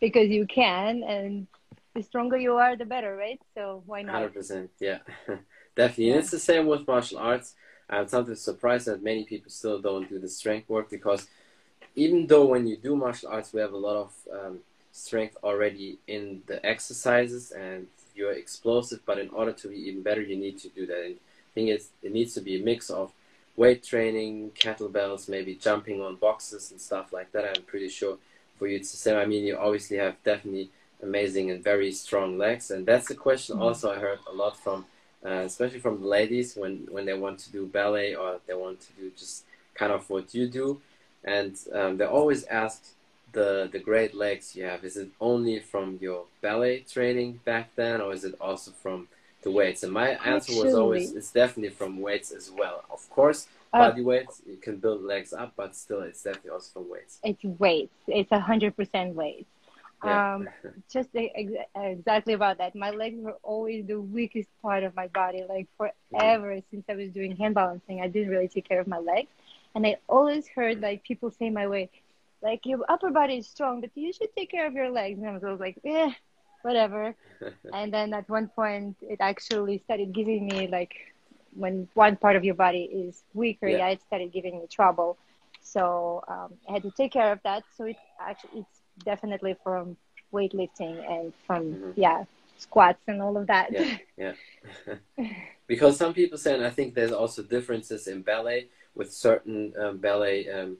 [0.00, 1.46] because you can, and
[1.94, 3.40] the stronger you are, the better, right?
[3.54, 4.14] So why not?
[4.16, 4.98] Hundred percent, yeah,
[5.76, 6.10] definitely.
[6.10, 7.54] And it's the same with martial arts.
[7.90, 11.26] I'm sometimes surprised that many people still don't do the strength work because
[11.96, 14.58] even though when you do martial arts, we have a lot of um,
[14.92, 20.20] strength already in the exercises and you're explosive, but in order to be even better,
[20.20, 21.04] you need to do that.
[21.04, 23.12] And I think it's, it needs to be a mix of
[23.58, 27.44] weight training, kettlebells, maybe jumping on boxes and stuff like that.
[27.44, 28.16] I'm pretty sure
[28.56, 29.14] for you to say.
[29.20, 30.70] I mean, you obviously have definitely
[31.02, 33.64] amazing and very strong legs, and that's a question mm-hmm.
[33.64, 34.86] also I heard a lot from,
[35.26, 38.80] uh, especially from the ladies when when they want to do ballet or they want
[38.80, 39.44] to do just
[39.74, 40.80] kind of what you do,
[41.24, 42.78] and um, they always ask
[43.32, 44.84] the the great legs you have.
[44.84, 49.08] Is it only from your ballet training back then, or is it also from
[49.42, 49.82] the weights?
[49.82, 52.84] And my answer Actually, was always it's definitely from weights as well.
[52.90, 56.80] Of course, uh, body weight you can build legs up, but still, it's definitely also
[56.80, 57.18] from weights.
[57.22, 57.94] It's weights.
[58.06, 59.48] It's a hundred percent weights.
[60.04, 60.34] Yeah.
[60.34, 60.48] Um,
[60.92, 62.74] just ex- exactly about that.
[62.74, 65.44] My legs were always the weakest part of my body.
[65.48, 66.62] Like forever mm.
[66.70, 69.28] since I was doing hand balancing, I didn't really take care of my legs.
[69.74, 71.90] And I always heard like people say my way,
[72.42, 75.18] like your upper body is strong, but you should take care of your legs.
[75.18, 76.12] And I was like, eh,
[76.62, 77.14] whatever.
[77.72, 80.94] and then at one point, it actually started giving me like
[81.54, 85.18] when one part of your body is weaker, yeah, yeah it started giving me trouble.
[85.60, 87.64] So um, I had to take care of that.
[87.76, 89.96] So it actually it's definitely from
[90.32, 91.90] weightlifting and from mm-hmm.
[91.96, 92.24] yeah
[92.58, 93.72] squats and all of that.
[93.72, 93.96] Yeah,
[94.86, 95.28] yeah.
[95.66, 99.98] because some people say, and I think there's also differences in ballet with certain um,
[99.98, 100.76] ballet um,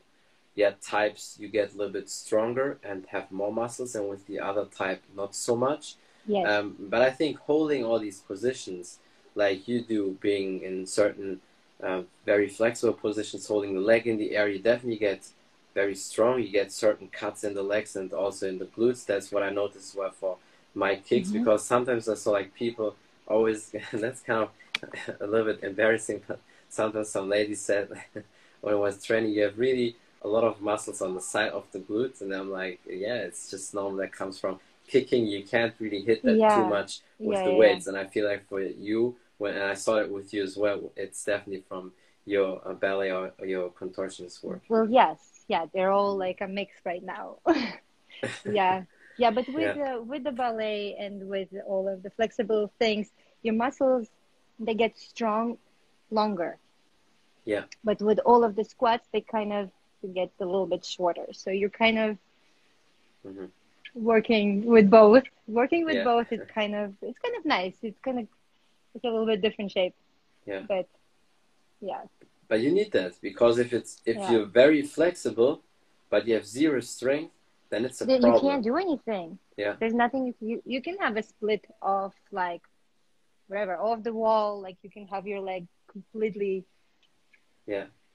[0.58, 4.40] yeah types you get a little bit stronger and have more muscles and with the
[4.40, 5.94] other type not so much
[6.26, 6.44] yes.
[6.50, 8.98] Um, but i think holding all these positions
[9.36, 11.40] like you do being in certain
[11.80, 15.20] uh, very flexible positions holding the leg in the air you definitely get
[15.74, 19.30] very strong you get certain cuts in the legs and also in the glutes that's
[19.30, 20.38] what i noticed well for
[20.74, 21.38] my kicks mm-hmm.
[21.38, 22.96] because sometimes i saw like people
[23.28, 24.50] always that's kind of
[25.20, 27.88] a little bit embarrassing but sometimes some ladies said
[28.60, 31.64] when i was training you have really a lot of muscles on the side of
[31.72, 33.98] the glutes, and I'm like, yeah, it's just normal.
[33.98, 35.26] That comes from kicking.
[35.26, 36.56] You can't really hit that yeah.
[36.56, 37.92] too much with yeah, the weights, yeah.
[37.92, 41.24] and I feel like for you, when I saw it with you as well, it's
[41.24, 41.92] definitely from
[42.24, 44.62] your uh, ballet or, or your contortionist work.
[44.68, 47.38] Well, yes, yeah, they're all like a mix right now.
[48.44, 48.82] yeah,
[49.16, 53.10] yeah, but with the with the ballet and with all of the flexible things,
[53.42, 54.08] your muscles
[54.60, 55.58] they get strong
[56.10, 56.58] longer.
[57.44, 57.64] Yeah.
[57.84, 59.70] But with all of the squats, they kind of
[60.06, 61.26] get a little bit shorter.
[61.32, 62.18] So you're kind of
[63.26, 63.46] mm-hmm.
[63.94, 65.24] working with both.
[65.46, 66.04] Working with yeah.
[66.04, 67.74] both is kind of it's kind of nice.
[67.82, 68.26] It's kind of
[68.94, 69.94] it's a little bit different shape.
[70.46, 70.62] Yeah.
[70.68, 70.88] But
[71.80, 72.02] yeah.
[72.48, 74.30] But you need that because if it's if yeah.
[74.30, 75.62] you're very flexible,
[76.10, 77.32] but you have zero strength,
[77.70, 78.44] then it's a then problem.
[78.44, 79.38] You can't do anything.
[79.56, 79.74] Yeah.
[79.78, 82.62] There's nothing you you can have a split of like
[83.48, 84.60] whatever off the wall.
[84.60, 86.64] Like you can have your leg completely.
[87.66, 87.84] Yeah.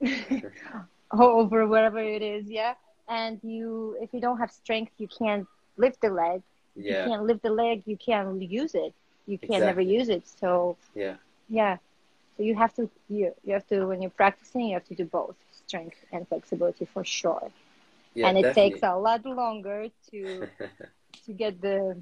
[1.20, 2.74] over wherever it is, yeah.
[3.08, 5.46] And you, if you don't have strength, you can't
[5.76, 6.42] lift the leg.
[6.76, 7.04] Yeah.
[7.04, 7.82] You can't lift the leg.
[7.86, 8.94] You can't use it.
[9.26, 9.66] You can exactly.
[9.66, 10.26] never use it.
[10.28, 11.16] So yeah,
[11.48, 11.76] yeah.
[12.36, 15.04] So you have to you you have to when you're practicing, you have to do
[15.04, 17.50] both strength and flexibility for sure.
[18.14, 18.70] Yeah, and it definitely.
[18.70, 20.48] takes a lot longer to
[21.26, 21.96] to get the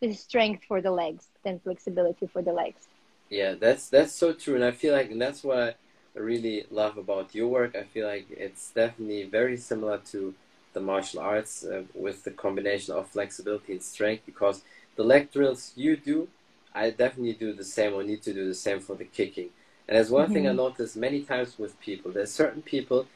[0.00, 2.88] the strength for the legs than flexibility for the legs.
[3.30, 5.74] Yeah, that's that's so true, and I feel like and that's why
[6.14, 7.74] really love about your work.
[7.74, 10.34] I feel like it's definitely very similar to
[10.72, 14.62] the martial arts uh, with the combination of flexibility and strength because
[14.96, 16.28] the leg drills you do,
[16.74, 19.50] I definitely do the same or need to do the same for the kicking.
[19.88, 20.34] And there's one mm-hmm.
[20.34, 20.58] thing I mm-hmm.
[20.58, 22.10] notice many times with people.
[22.10, 23.06] There's certain people,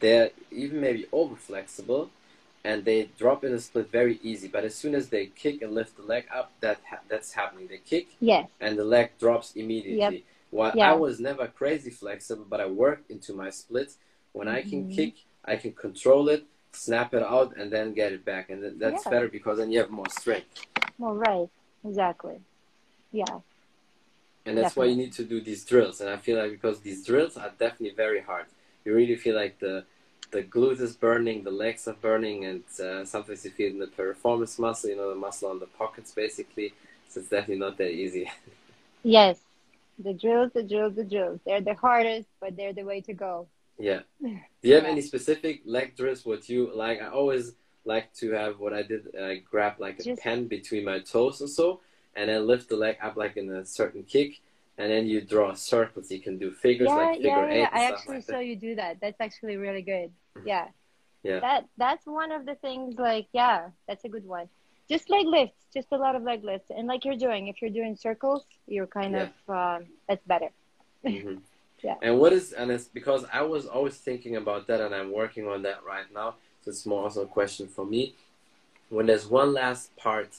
[0.00, 2.10] they're even maybe over flexible
[2.64, 4.48] and they drop in a split very easy.
[4.48, 7.68] But as soon as they kick and lift the leg up, that ha- that's happening.
[7.68, 8.48] They kick yes.
[8.60, 10.16] and the leg drops immediately.
[10.16, 10.22] Yep.
[10.56, 10.90] While yeah.
[10.90, 13.98] I was never crazy flexible, but I worked into my splits.
[14.32, 14.56] When mm-hmm.
[14.56, 14.96] I can mm-hmm.
[14.98, 15.14] kick,
[15.44, 18.48] I can control it, snap it out, and then get it back.
[18.48, 19.10] And that's yeah.
[19.10, 20.66] better because then you have more strength.
[20.98, 21.48] Well, right.
[21.84, 22.40] Exactly.
[23.12, 23.24] Yeah.
[24.46, 24.80] And that's definitely.
[24.80, 26.00] why you need to do these drills.
[26.00, 28.46] And I feel like because these drills are definitely very hard.
[28.86, 29.84] You really feel like the
[30.30, 33.86] the glute is burning, the legs are burning, and uh, sometimes you feel in the
[33.86, 36.72] piriformis muscle, you know, the muscle on the pockets, basically.
[37.08, 38.30] So it's definitely not that easy.
[39.02, 39.38] yes,
[39.98, 41.40] the drills, the drills, the drills.
[41.44, 43.48] They're the hardest, but they're the way to go.
[43.78, 44.00] Yeah.
[44.22, 44.90] Do you have yeah.
[44.90, 46.24] any specific leg drills?
[46.24, 47.00] What you like?
[47.00, 47.52] I always
[47.84, 49.14] like to have what I did.
[49.16, 51.80] I grab like a Just, pen between my toes or so,
[52.14, 54.40] and then lift the leg up like in a certain kick,
[54.78, 56.10] and then you draw circles.
[56.10, 57.58] You can do figures yeah, like figure yeah, eight.
[57.60, 58.98] Yeah, I actually like saw you do that.
[59.00, 60.10] That's actually really good.
[60.36, 60.48] Mm-hmm.
[60.48, 60.68] Yeah.
[61.22, 61.40] Yeah.
[61.40, 62.96] That that's one of the things.
[62.98, 64.48] Like, yeah, that's a good one
[64.88, 67.48] just leg lifts, just a lot of leg lifts, and like you're doing.
[67.48, 69.28] If you're doing circles, you're kind yeah.
[69.48, 70.50] of um, that's better.
[71.04, 71.36] Mm-hmm.
[71.82, 71.94] yeah.
[72.02, 75.46] And what is and it's because I was always thinking about that, and I'm working
[75.48, 78.14] on that right now So it's more also a question for me.
[78.88, 80.30] When there's one last part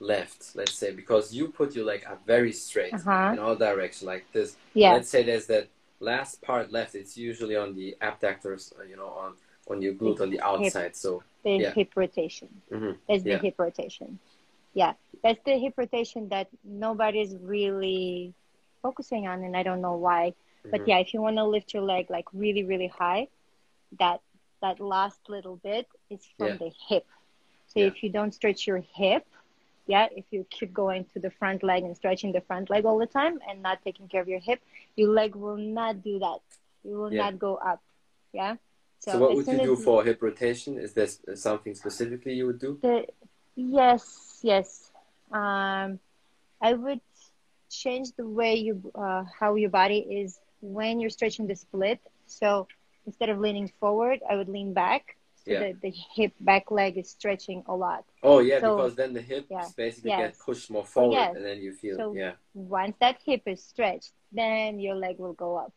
[0.00, 3.30] left, let's say, because you put your leg up very straight Uh-huh.
[3.32, 4.56] in all directions like this.
[4.74, 4.92] Yeah.
[4.92, 5.68] Let's say there's that
[6.00, 6.94] last part left.
[6.94, 9.34] It's usually on the abductors, uh, you know, on
[9.70, 10.96] on your glute on the outside.
[10.96, 11.74] So the Yeah.
[11.74, 12.62] hip rotation.
[12.70, 12.98] Mhm.
[13.08, 13.38] That's the Yeah.
[13.38, 14.18] hip rotation.
[14.74, 18.34] Yeah, that's the hip rotation that nobody's really
[18.82, 20.34] focusing on, and I don't know why.
[20.70, 20.86] But Mhm.
[20.86, 23.28] yeah, if you want to lift your leg like really, really high,
[23.98, 24.20] that
[24.60, 26.58] that last little bit is from Yeah.
[26.58, 27.06] the hip.
[27.66, 29.26] So if you don't stretch your hip,
[29.86, 32.98] yeah, if you keep going to the front leg and stretching the front leg all
[32.98, 34.60] the time and not taking care of your hip,
[34.96, 36.40] your leg will not do that.
[36.84, 37.80] It will not go up.
[38.32, 38.56] Yeah.
[38.98, 40.78] So, what would you do for hip rotation?
[40.78, 42.78] Is there something specifically you would do?
[42.82, 43.06] the
[43.56, 44.90] yes yes
[45.32, 45.98] um
[46.60, 47.00] i would
[47.70, 52.68] change the way you uh, how your body is when you're stretching the split so
[53.06, 55.60] instead of leaning forward i would lean back so Yeah.
[55.64, 59.22] that the hip back leg is stretching a lot Oh yeah, So- because then the
[59.32, 59.66] hips yeah.
[59.76, 60.20] basically Yes.
[60.24, 61.34] get pushed more forward, yes.
[61.36, 62.34] and then you feel So- yeah.
[62.54, 65.72] once that hip is stretched then your leg will go up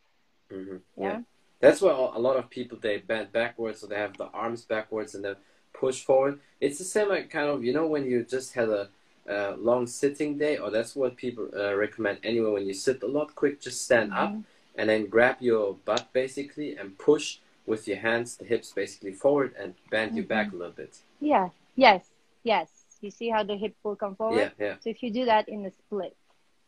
[0.50, 1.20] hmm Yeah.
[1.62, 5.14] That's why a lot of people they bend backwards, so they have the arms backwards
[5.14, 5.36] and then
[5.72, 6.40] push forward.
[6.60, 8.88] It's the same like kind of you know when you just had a
[9.34, 12.50] uh, long sitting day, or that's what people uh, recommend anyway.
[12.56, 14.42] When you sit a lot, quick, just stand up Mhm.
[14.78, 19.54] and then grab your butt basically and push with your hands, the hips basically forward
[19.60, 20.92] and bend your back a little bit.
[21.20, 22.02] yeah yes
[22.42, 22.68] yes
[23.00, 25.48] you see how the hip will come forward Yeah, yeah, so if you do that
[25.48, 26.16] in the split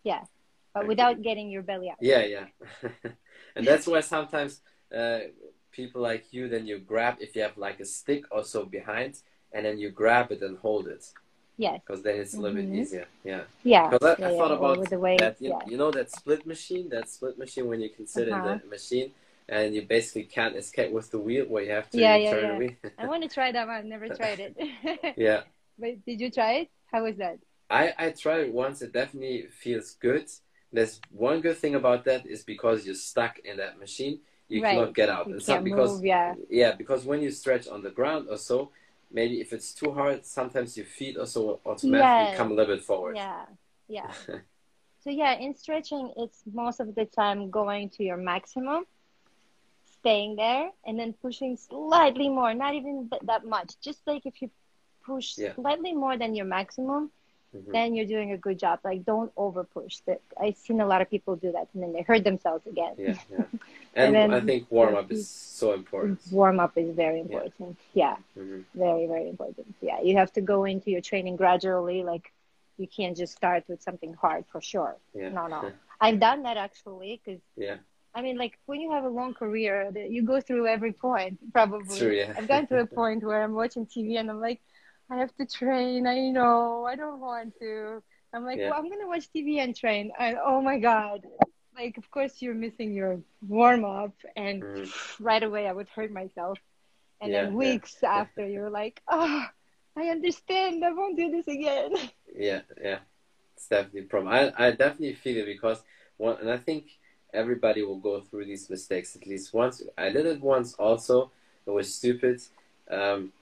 [0.04, 0.22] yeah
[0.72, 0.88] but Okay.
[0.92, 2.46] without getting your belly out yeah, yeah.
[3.56, 4.60] and that's why sometimes
[4.94, 5.20] uh,
[5.72, 9.12] people like you then you grab if you have like a stick or so behind,
[9.52, 11.04] and then you grab it and hold it.
[11.56, 12.70] yes because then it's a little Mhm.
[12.72, 13.06] bit easier.
[13.24, 15.36] Yeah, yeah because I, yeah, I thought or about with the weight, that.
[15.40, 15.66] You, yeah.
[15.70, 18.48] you know that split machine, that split machine when you can sit Uh-huh.
[18.52, 19.08] in the machine
[19.48, 22.42] and you basically can't escape with the wheel where you have to Yeah, yeah, turn
[22.42, 22.52] yeah.
[22.52, 22.74] the wheel.
[22.98, 23.88] I want to try that one.
[23.88, 24.52] Never tried it.
[25.16, 25.42] yeah,
[25.78, 26.68] but did you try it?
[26.90, 27.36] How was that?
[27.70, 28.76] I I tried it once.
[28.82, 30.26] It definitely feels good.
[30.72, 34.70] There's one good thing about that is because you're stuck in that machine, you Right.
[34.74, 35.26] cannot get out.
[35.28, 36.04] You It's not because move.
[36.04, 36.34] Yeah.
[36.50, 38.70] yeah, because when you stretch on the ground or so,
[39.10, 42.34] maybe if it's too hard, sometimes your feet also automatically Yeah.
[42.36, 43.16] come a little bit forward.
[43.16, 43.46] Yeah.
[43.88, 44.12] Yeah.
[45.04, 48.86] So yeah, in stretching, it's most of the time going to your maximum,
[49.84, 52.54] staying there, and then pushing slightly more.
[52.54, 53.74] Not even that much.
[53.82, 54.48] Just like if you
[55.04, 55.54] push Yeah.
[55.56, 57.10] slightly more than your maximum,
[57.54, 57.72] Mhm.
[57.72, 58.80] then you're doing a good job.
[58.84, 59.94] Like don't over push.
[60.06, 62.94] That I've seen a lot of people do that, and then they hurt themselves again.
[62.98, 63.44] Yeah, yeah.
[63.96, 66.18] And And, then- I think warm up is so important.
[66.32, 67.78] Warm up is very important.
[67.92, 68.16] yeah.
[68.34, 72.26] hmm very very important yeah you have to go into your training gradually like
[72.80, 75.28] you can't just start with something hard for sure Yeah.
[75.38, 75.60] no no
[76.04, 77.76] i've done that actually because Yeah.
[78.16, 79.74] i mean like when you have a long career
[80.16, 82.34] you go through every point probably True, yeah.
[82.36, 84.60] i've gotten to a point where i'm watching tv and i'm like
[85.10, 88.70] i have to train i know i don't want to i'm like Yeah.
[88.70, 91.22] well i'm gonna watch tv and train and oh my god
[91.76, 94.92] like of course you're missing your warm up and Mhm.
[95.20, 96.58] right away I would hurt myself.
[97.20, 97.58] And Yeah, then yeah.
[97.58, 99.44] weeks after, you're like, oh,
[99.96, 100.84] I understand.
[100.84, 101.94] I won't do this again.
[102.36, 102.98] Yeah, yeah.
[103.56, 104.32] It's definitely a problem.
[104.32, 105.82] I, I definitely feel it because
[106.16, 106.86] one, and I think
[107.32, 109.82] everybody will go through these mistakes at least once.
[109.96, 111.30] I did it once also.
[111.66, 112.40] It was stupid.
[112.90, 113.32] Um,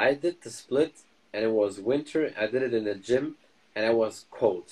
[0.00, 0.94] I did the split
[1.32, 2.32] and it was winter.
[2.38, 3.36] I did it in the gym
[3.74, 4.68] and I was cold.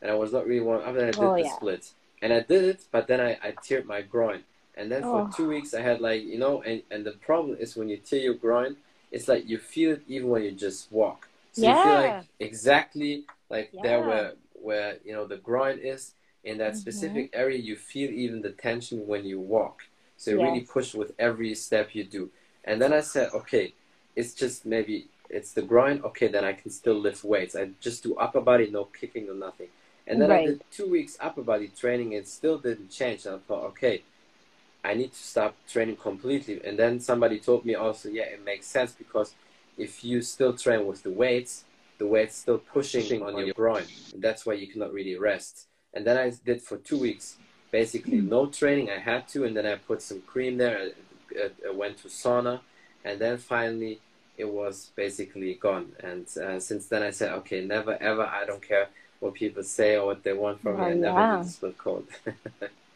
[0.00, 0.82] And I was not really warm.
[0.84, 1.56] After I did Oh, the yeah.
[1.56, 1.92] split.
[2.22, 4.44] And I did it, but then I, I teared my groin.
[4.76, 5.30] And then for Oh.
[5.34, 8.20] two weeks I had like, you know, and, and the problem is when you tear
[8.20, 8.76] your groin,
[9.10, 11.28] it's like you feel it even when you just walk.
[11.52, 14.02] So you feel like exactly like there Yeah.
[14.02, 16.14] where where you know the groin is
[16.44, 16.76] in that Mhm.
[16.76, 19.82] specific area you feel even the tension when you walk.
[20.16, 22.30] So you really push with every step you do.
[22.64, 23.74] And then I said, okay,
[24.18, 26.02] it's just maybe it's the grind.
[26.04, 27.54] okay, then I can still lift weights.
[27.54, 29.68] I just do upper body, no kicking or nothing.
[30.08, 33.26] And then I did two weeks upper body training and it still didn't change.
[33.26, 34.02] And I thought, okay,
[34.82, 36.60] I need to stop training completely.
[36.64, 39.34] And then somebody told me also, yeah, it makes sense because
[39.76, 41.64] if you still train with the weights,
[41.98, 43.84] the weight's still pushing on your groin.
[44.14, 45.66] And that's why you cannot really rest.
[45.94, 47.36] And then I did for two weeks,
[47.70, 48.30] basically hmm.
[48.30, 48.90] no training.
[48.90, 50.76] I had to, and then I put some cream there.
[50.78, 50.84] I,
[51.44, 52.60] I, I went to sauna,
[53.04, 54.00] and then finally
[54.38, 55.92] it was basically gone.
[56.02, 58.24] And uh, since then I said, okay, never ever.
[58.26, 58.88] I don't care
[59.20, 60.86] what people say or what they want from me.
[60.86, 61.48] I Oh, never yeah.
[61.60, 62.06] the code.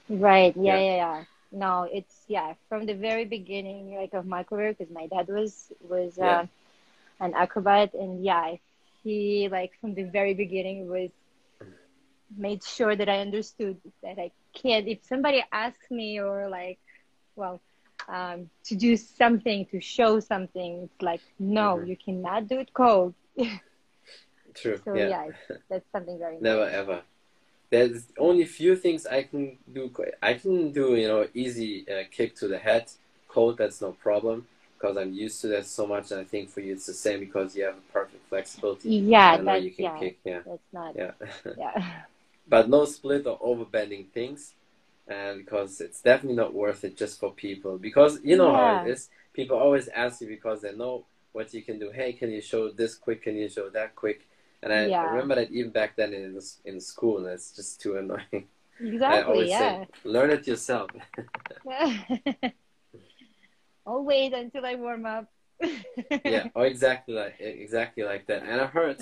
[0.09, 0.55] right.
[0.57, 0.79] Yeah, Yeah.
[0.79, 1.25] yeah, yeah.
[1.53, 2.55] No, it's yeah.
[2.69, 6.41] From the very beginning, like of my career, because my dad was was Yeah.
[6.41, 6.47] uh,
[7.21, 8.57] an acrobat, and yeah,
[9.03, 11.11] he like from the very beginning was
[12.37, 14.89] made sure that I understood that I can't.
[14.89, 16.79] If somebody asks me or like,
[17.37, 17.61] well,
[18.09, 20.83] um, to do something, to show something.
[20.85, 21.89] It's like, no, Mhm.
[21.89, 23.15] you cannot do it cold.
[24.55, 24.81] True.
[24.85, 25.09] So yeah.
[25.09, 25.27] yeah,
[25.69, 27.03] that's something very Never ever.
[27.71, 29.91] There's only few things I can do.
[30.23, 32.91] I can do, you know, easy uh, kick to the head,
[33.29, 33.57] cold.
[33.57, 34.47] That's no problem
[34.83, 36.11] because I'm used to that so much.
[36.11, 38.91] And I think for you it's the same because you have a perfect flexibility.
[38.91, 40.19] Yeah, that's you can yeah, kick.
[40.25, 41.13] Yeah, that's not yeah.
[41.57, 42.03] yeah.
[42.47, 44.53] but no split or overbending things,
[45.09, 47.79] and because it's definitely not worth it just for people.
[47.79, 49.09] Because you know how it is.
[49.33, 51.91] People always ask you because they know what you can do.
[51.91, 53.23] Hey, can you show this quick?
[53.23, 54.29] Can you show that quick?
[54.63, 55.03] And I, Yeah.
[55.03, 58.49] I remember that even back then in in school, and it's just too annoying.
[58.81, 59.85] Exactly, yeah.
[59.85, 60.91] say, learn it yourself.
[63.87, 65.27] I'll wait until I warm up.
[66.25, 68.43] yeah, oh, exactly like exactly like that.
[68.43, 68.97] And I heard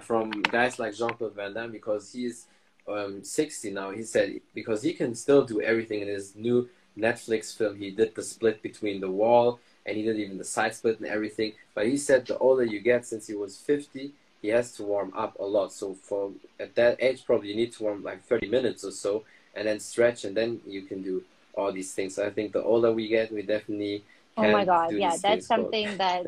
[0.00, 2.46] from guys like Jean Claude Van Damme because he's
[2.88, 3.90] um, 60 now.
[3.90, 6.68] He said because he can still do everything in his new
[6.98, 7.76] Netflix film.
[7.76, 11.08] He did the split between the wall and he did even the side split and
[11.08, 11.52] everything.
[11.74, 14.12] But he said the older you get, since he was 50,
[14.42, 15.72] he has to warm up a lot.
[15.72, 19.24] So for at that age, probably you need to warm like 30 minutes or so,
[19.54, 21.22] and then stretch, and then you can do
[21.54, 22.14] all these things.
[22.16, 24.04] So I think the older we get, we definitely
[24.36, 26.26] Oh my god, yeah, that's something that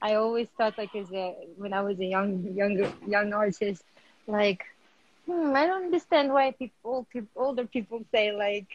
[0.00, 3.82] I always thought like as a when I was a young younger young artist,
[4.26, 4.64] like
[5.26, 8.66] hmm, I don't understand why people, people older people say like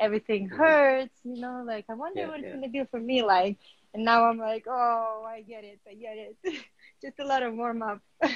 [0.00, 0.48] everything Mhm.
[0.48, 3.58] hurts, you know, like I wonder Yeah, what it's gonna do for me like
[3.94, 6.36] and now I'm like, Oh, I get it, I get it.
[7.02, 8.00] Just a lot of warm up.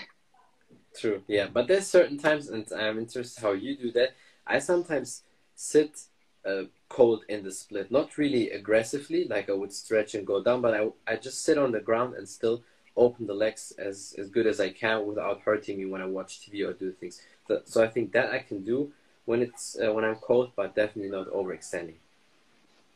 [0.94, 4.14] True, yeah, but there's certain times, and I'm interested how you do that.
[4.46, 5.22] I sometimes
[5.54, 6.02] sit
[6.44, 10.60] uh, cold in the split, not really aggressively, like I would stretch and go down,
[10.60, 12.62] but I, I just sit on the ground and still
[12.94, 16.44] open the legs as, as good as I can without hurting me when I watch
[16.44, 17.20] TV or do things.
[17.48, 18.92] So, so I think that I can do
[19.24, 21.96] when it's uh, when I'm cold, but definitely not overextending.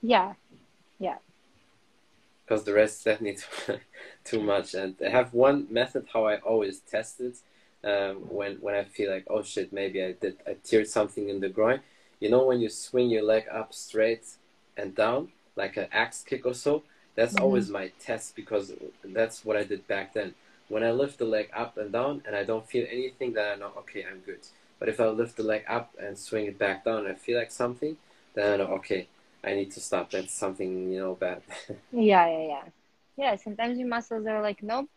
[0.02, 0.34] Yeah.
[0.98, 1.18] Yeah.
[2.44, 3.36] Because the rest is definitely
[3.66, 3.78] too,
[4.24, 4.74] too much.
[4.74, 7.36] And I have one method how I always test it
[7.84, 11.40] um, when when I feel like oh shit maybe I did I teared something in
[11.40, 11.80] the groin.
[12.20, 14.26] You know when you swing your leg up straight
[14.76, 16.82] and down like an axe kick or so.
[17.16, 17.42] That's Mhm.
[17.42, 18.74] always my test because
[19.04, 20.34] that's what I did back then.
[20.68, 23.56] When I lift the leg up and down and I don't feel anything, then I
[23.56, 24.40] know okay I'm good.
[24.78, 27.38] But if I lift the leg up and swing it back down and I feel
[27.38, 27.96] like something,
[28.34, 29.08] then I know okay
[29.44, 30.10] I need to stop.
[30.10, 31.42] That's something you know bad.
[31.92, 32.64] Yeah, yeah, yeah.
[33.16, 34.90] Yeah, sometimes your muscles are like, Nope.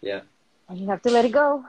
[0.00, 0.20] Yeah.
[0.68, 1.64] And you have to let it go.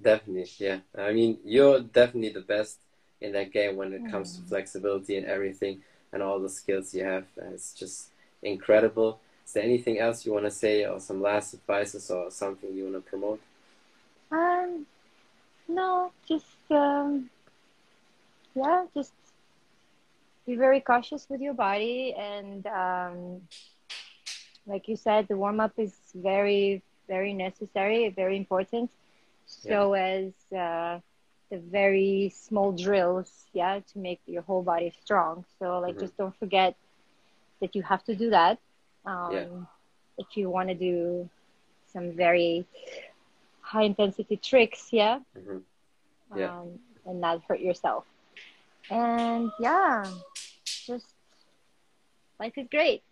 [0.00, 0.78] Definitely, yeah.
[0.96, 2.78] I mean, you're definitely the best
[3.20, 4.48] in that game when it comes to Mm.
[4.48, 5.82] flexibility and everything
[6.12, 7.26] and all the skills you have.
[7.52, 8.08] It's just
[8.42, 9.20] incredible.
[9.50, 12.84] Is there anything else you want to say or some last advices or something you
[12.84, 13.40] want to promote?
[14.30, 14.86] Um,
[15.66, 17.28] no, just um,
[18.54, 19.12] yeah, just
[20.46, 23.40] be very cautious with your body, and um,
[24.68, 28.88] like you said, the warm up is very, very necessary, very important.
[29.46, 31.00] So as uh,
[31.50, 35.44] the very small drills, yeah, to make your whole body strong.
[35.58, 36.00] So like, Mhm.
[36.02, 36.76] just don't forget
[37.60, 38.60] that you have to do that.
[39.06, 39.44] Um, Yeah.
[40.18, 41.28] If you want to do
[41.92, 42.66] some very
[43.62, 45.58] high intensity tricks, yeah, hmm
[46.36, 46.52] Yeah.
[46.52, 48.04] um, and not hurt yourself.
[48.90, 50.04] And yeah,
[50.86, 51.06] just
[52.38, 53.02] life is great.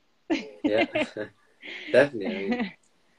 [0.65, 0.85] Yeah,
[1.93, 2.29] definitely.
[2.29, 2.59] I mean,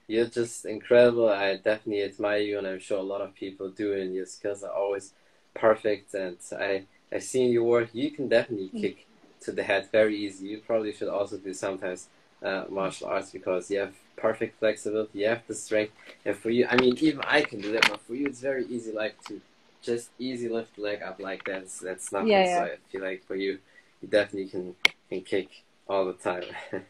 [0.07, 1.29] you're just incredible.
[1.29, 3.93] I definitely admire you, and I'm sure a lot of people do.
[3.93, 5.13] And your skills are always
[5.53, 6.13] perfect.
[6.13, 7.89] And I, I've seen your work.
[7.93, 8.81] You can definitely Mm.
[8.81, 9.07] kick
[9.41, 10.47] to the head very easy.
[10.47, 12.07] You probably should also do sometimes
[12.43, 15.19] uh, martial arts because you have perfect flexibility.
[15.19, 15.93] You have the strength,
[16.25, 17.89] and for you, I mean, even I can do that.
[17.89, 19.41] But for you, it's very easy, like to
[19.81, 21.61] just easy lift the leg up like that.
[21.61, 22.27] That's, that's nothing.
[22.27, 22.63] Yeah, So.
[22.63, 23.59] I feel like for you,
[24.01, 24.75] you definitely can
[25.09, 25.49] can kick
[25.87, 26.43] all the time.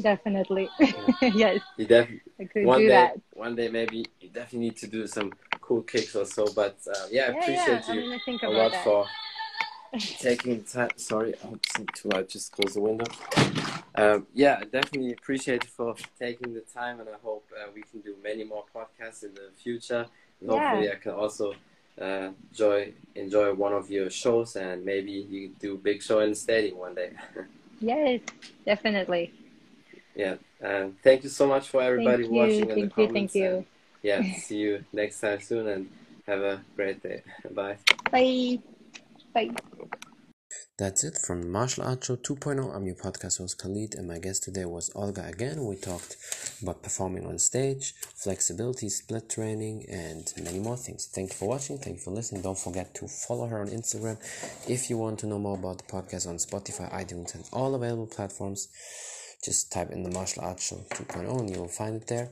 [0.00, 0.70] Definitely.
[1.22, 2.20] yes, you definitely.
[2.40, 3.20] I could one do day, that.
[3.34, 6.46] one day maybe you definitely need to do some cool kicks or so.
[6.46, 8.84] But uh, yeah, I Yeah, appreciate yeah, you think a lot that.
[8.84, 9.06] for
[10.20, 10.90] taking the time.
[10.96, 11.60] Sorry, I'm
[11.94, 12.28] too loud.
[12.28, 13.04] Just close the window.
[13.94, 17.82] Um, yeah, I definitely appreciate you for taking the time, and I hope uh, we
[17.82, 20.06] can do many more podcasts in the future.
[20.40, 21.54] And hopefully, I can also
[22.00, 26.30] uh, enjoy enjoy one of your shows, and maybe you do a big show in
[26.30, 27.12] the stadium one day.
[27.82, 28.20] Yes,
[28.66, 29.32] definitely.
[30.14, 30.34] yeah.
[30.62, 33.34] Um, thank you so much for everybody Thank you, watching in the thank you, thank
[33.34, 33.46] you.
[33.46, 33.64] and
[34.02, 35.88] yeah, see you next time soon, and
[36.26, 37.22] have a great day.
[37.50, 37.78] Bye.
[38.10, 38.58] Bye.
[39.34, 39.50] Bye.
[40.78, 42.74] That's it from Martial Arts Show 2.0.
[42.74, 45.66] I'm your podcast host Khalid, and my guest today was Olga again.
[45.66, 46.16] We talked
[46.62, 51.06] about performing on stage, flexibility, split training, and many more things.
[51.14, 51.76] Thank you for watching.
[51.76, 52.42] Thank you for listening.
[52.42, 54.18] Don't forget to follow her on Instagram.
[54.68, 58.06] If you want to know more about the podcast on Spotify, iTunes, and all available
[58.06, 58.68] platforms,
[59.44, 62.30] just type in the Martial Arts Show 2.0 and you will find it there.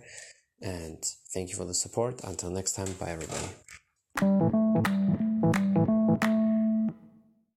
[0.62, 2.22] And thank you for the support.
[2.24, 3.48] Until next time, bye everybody.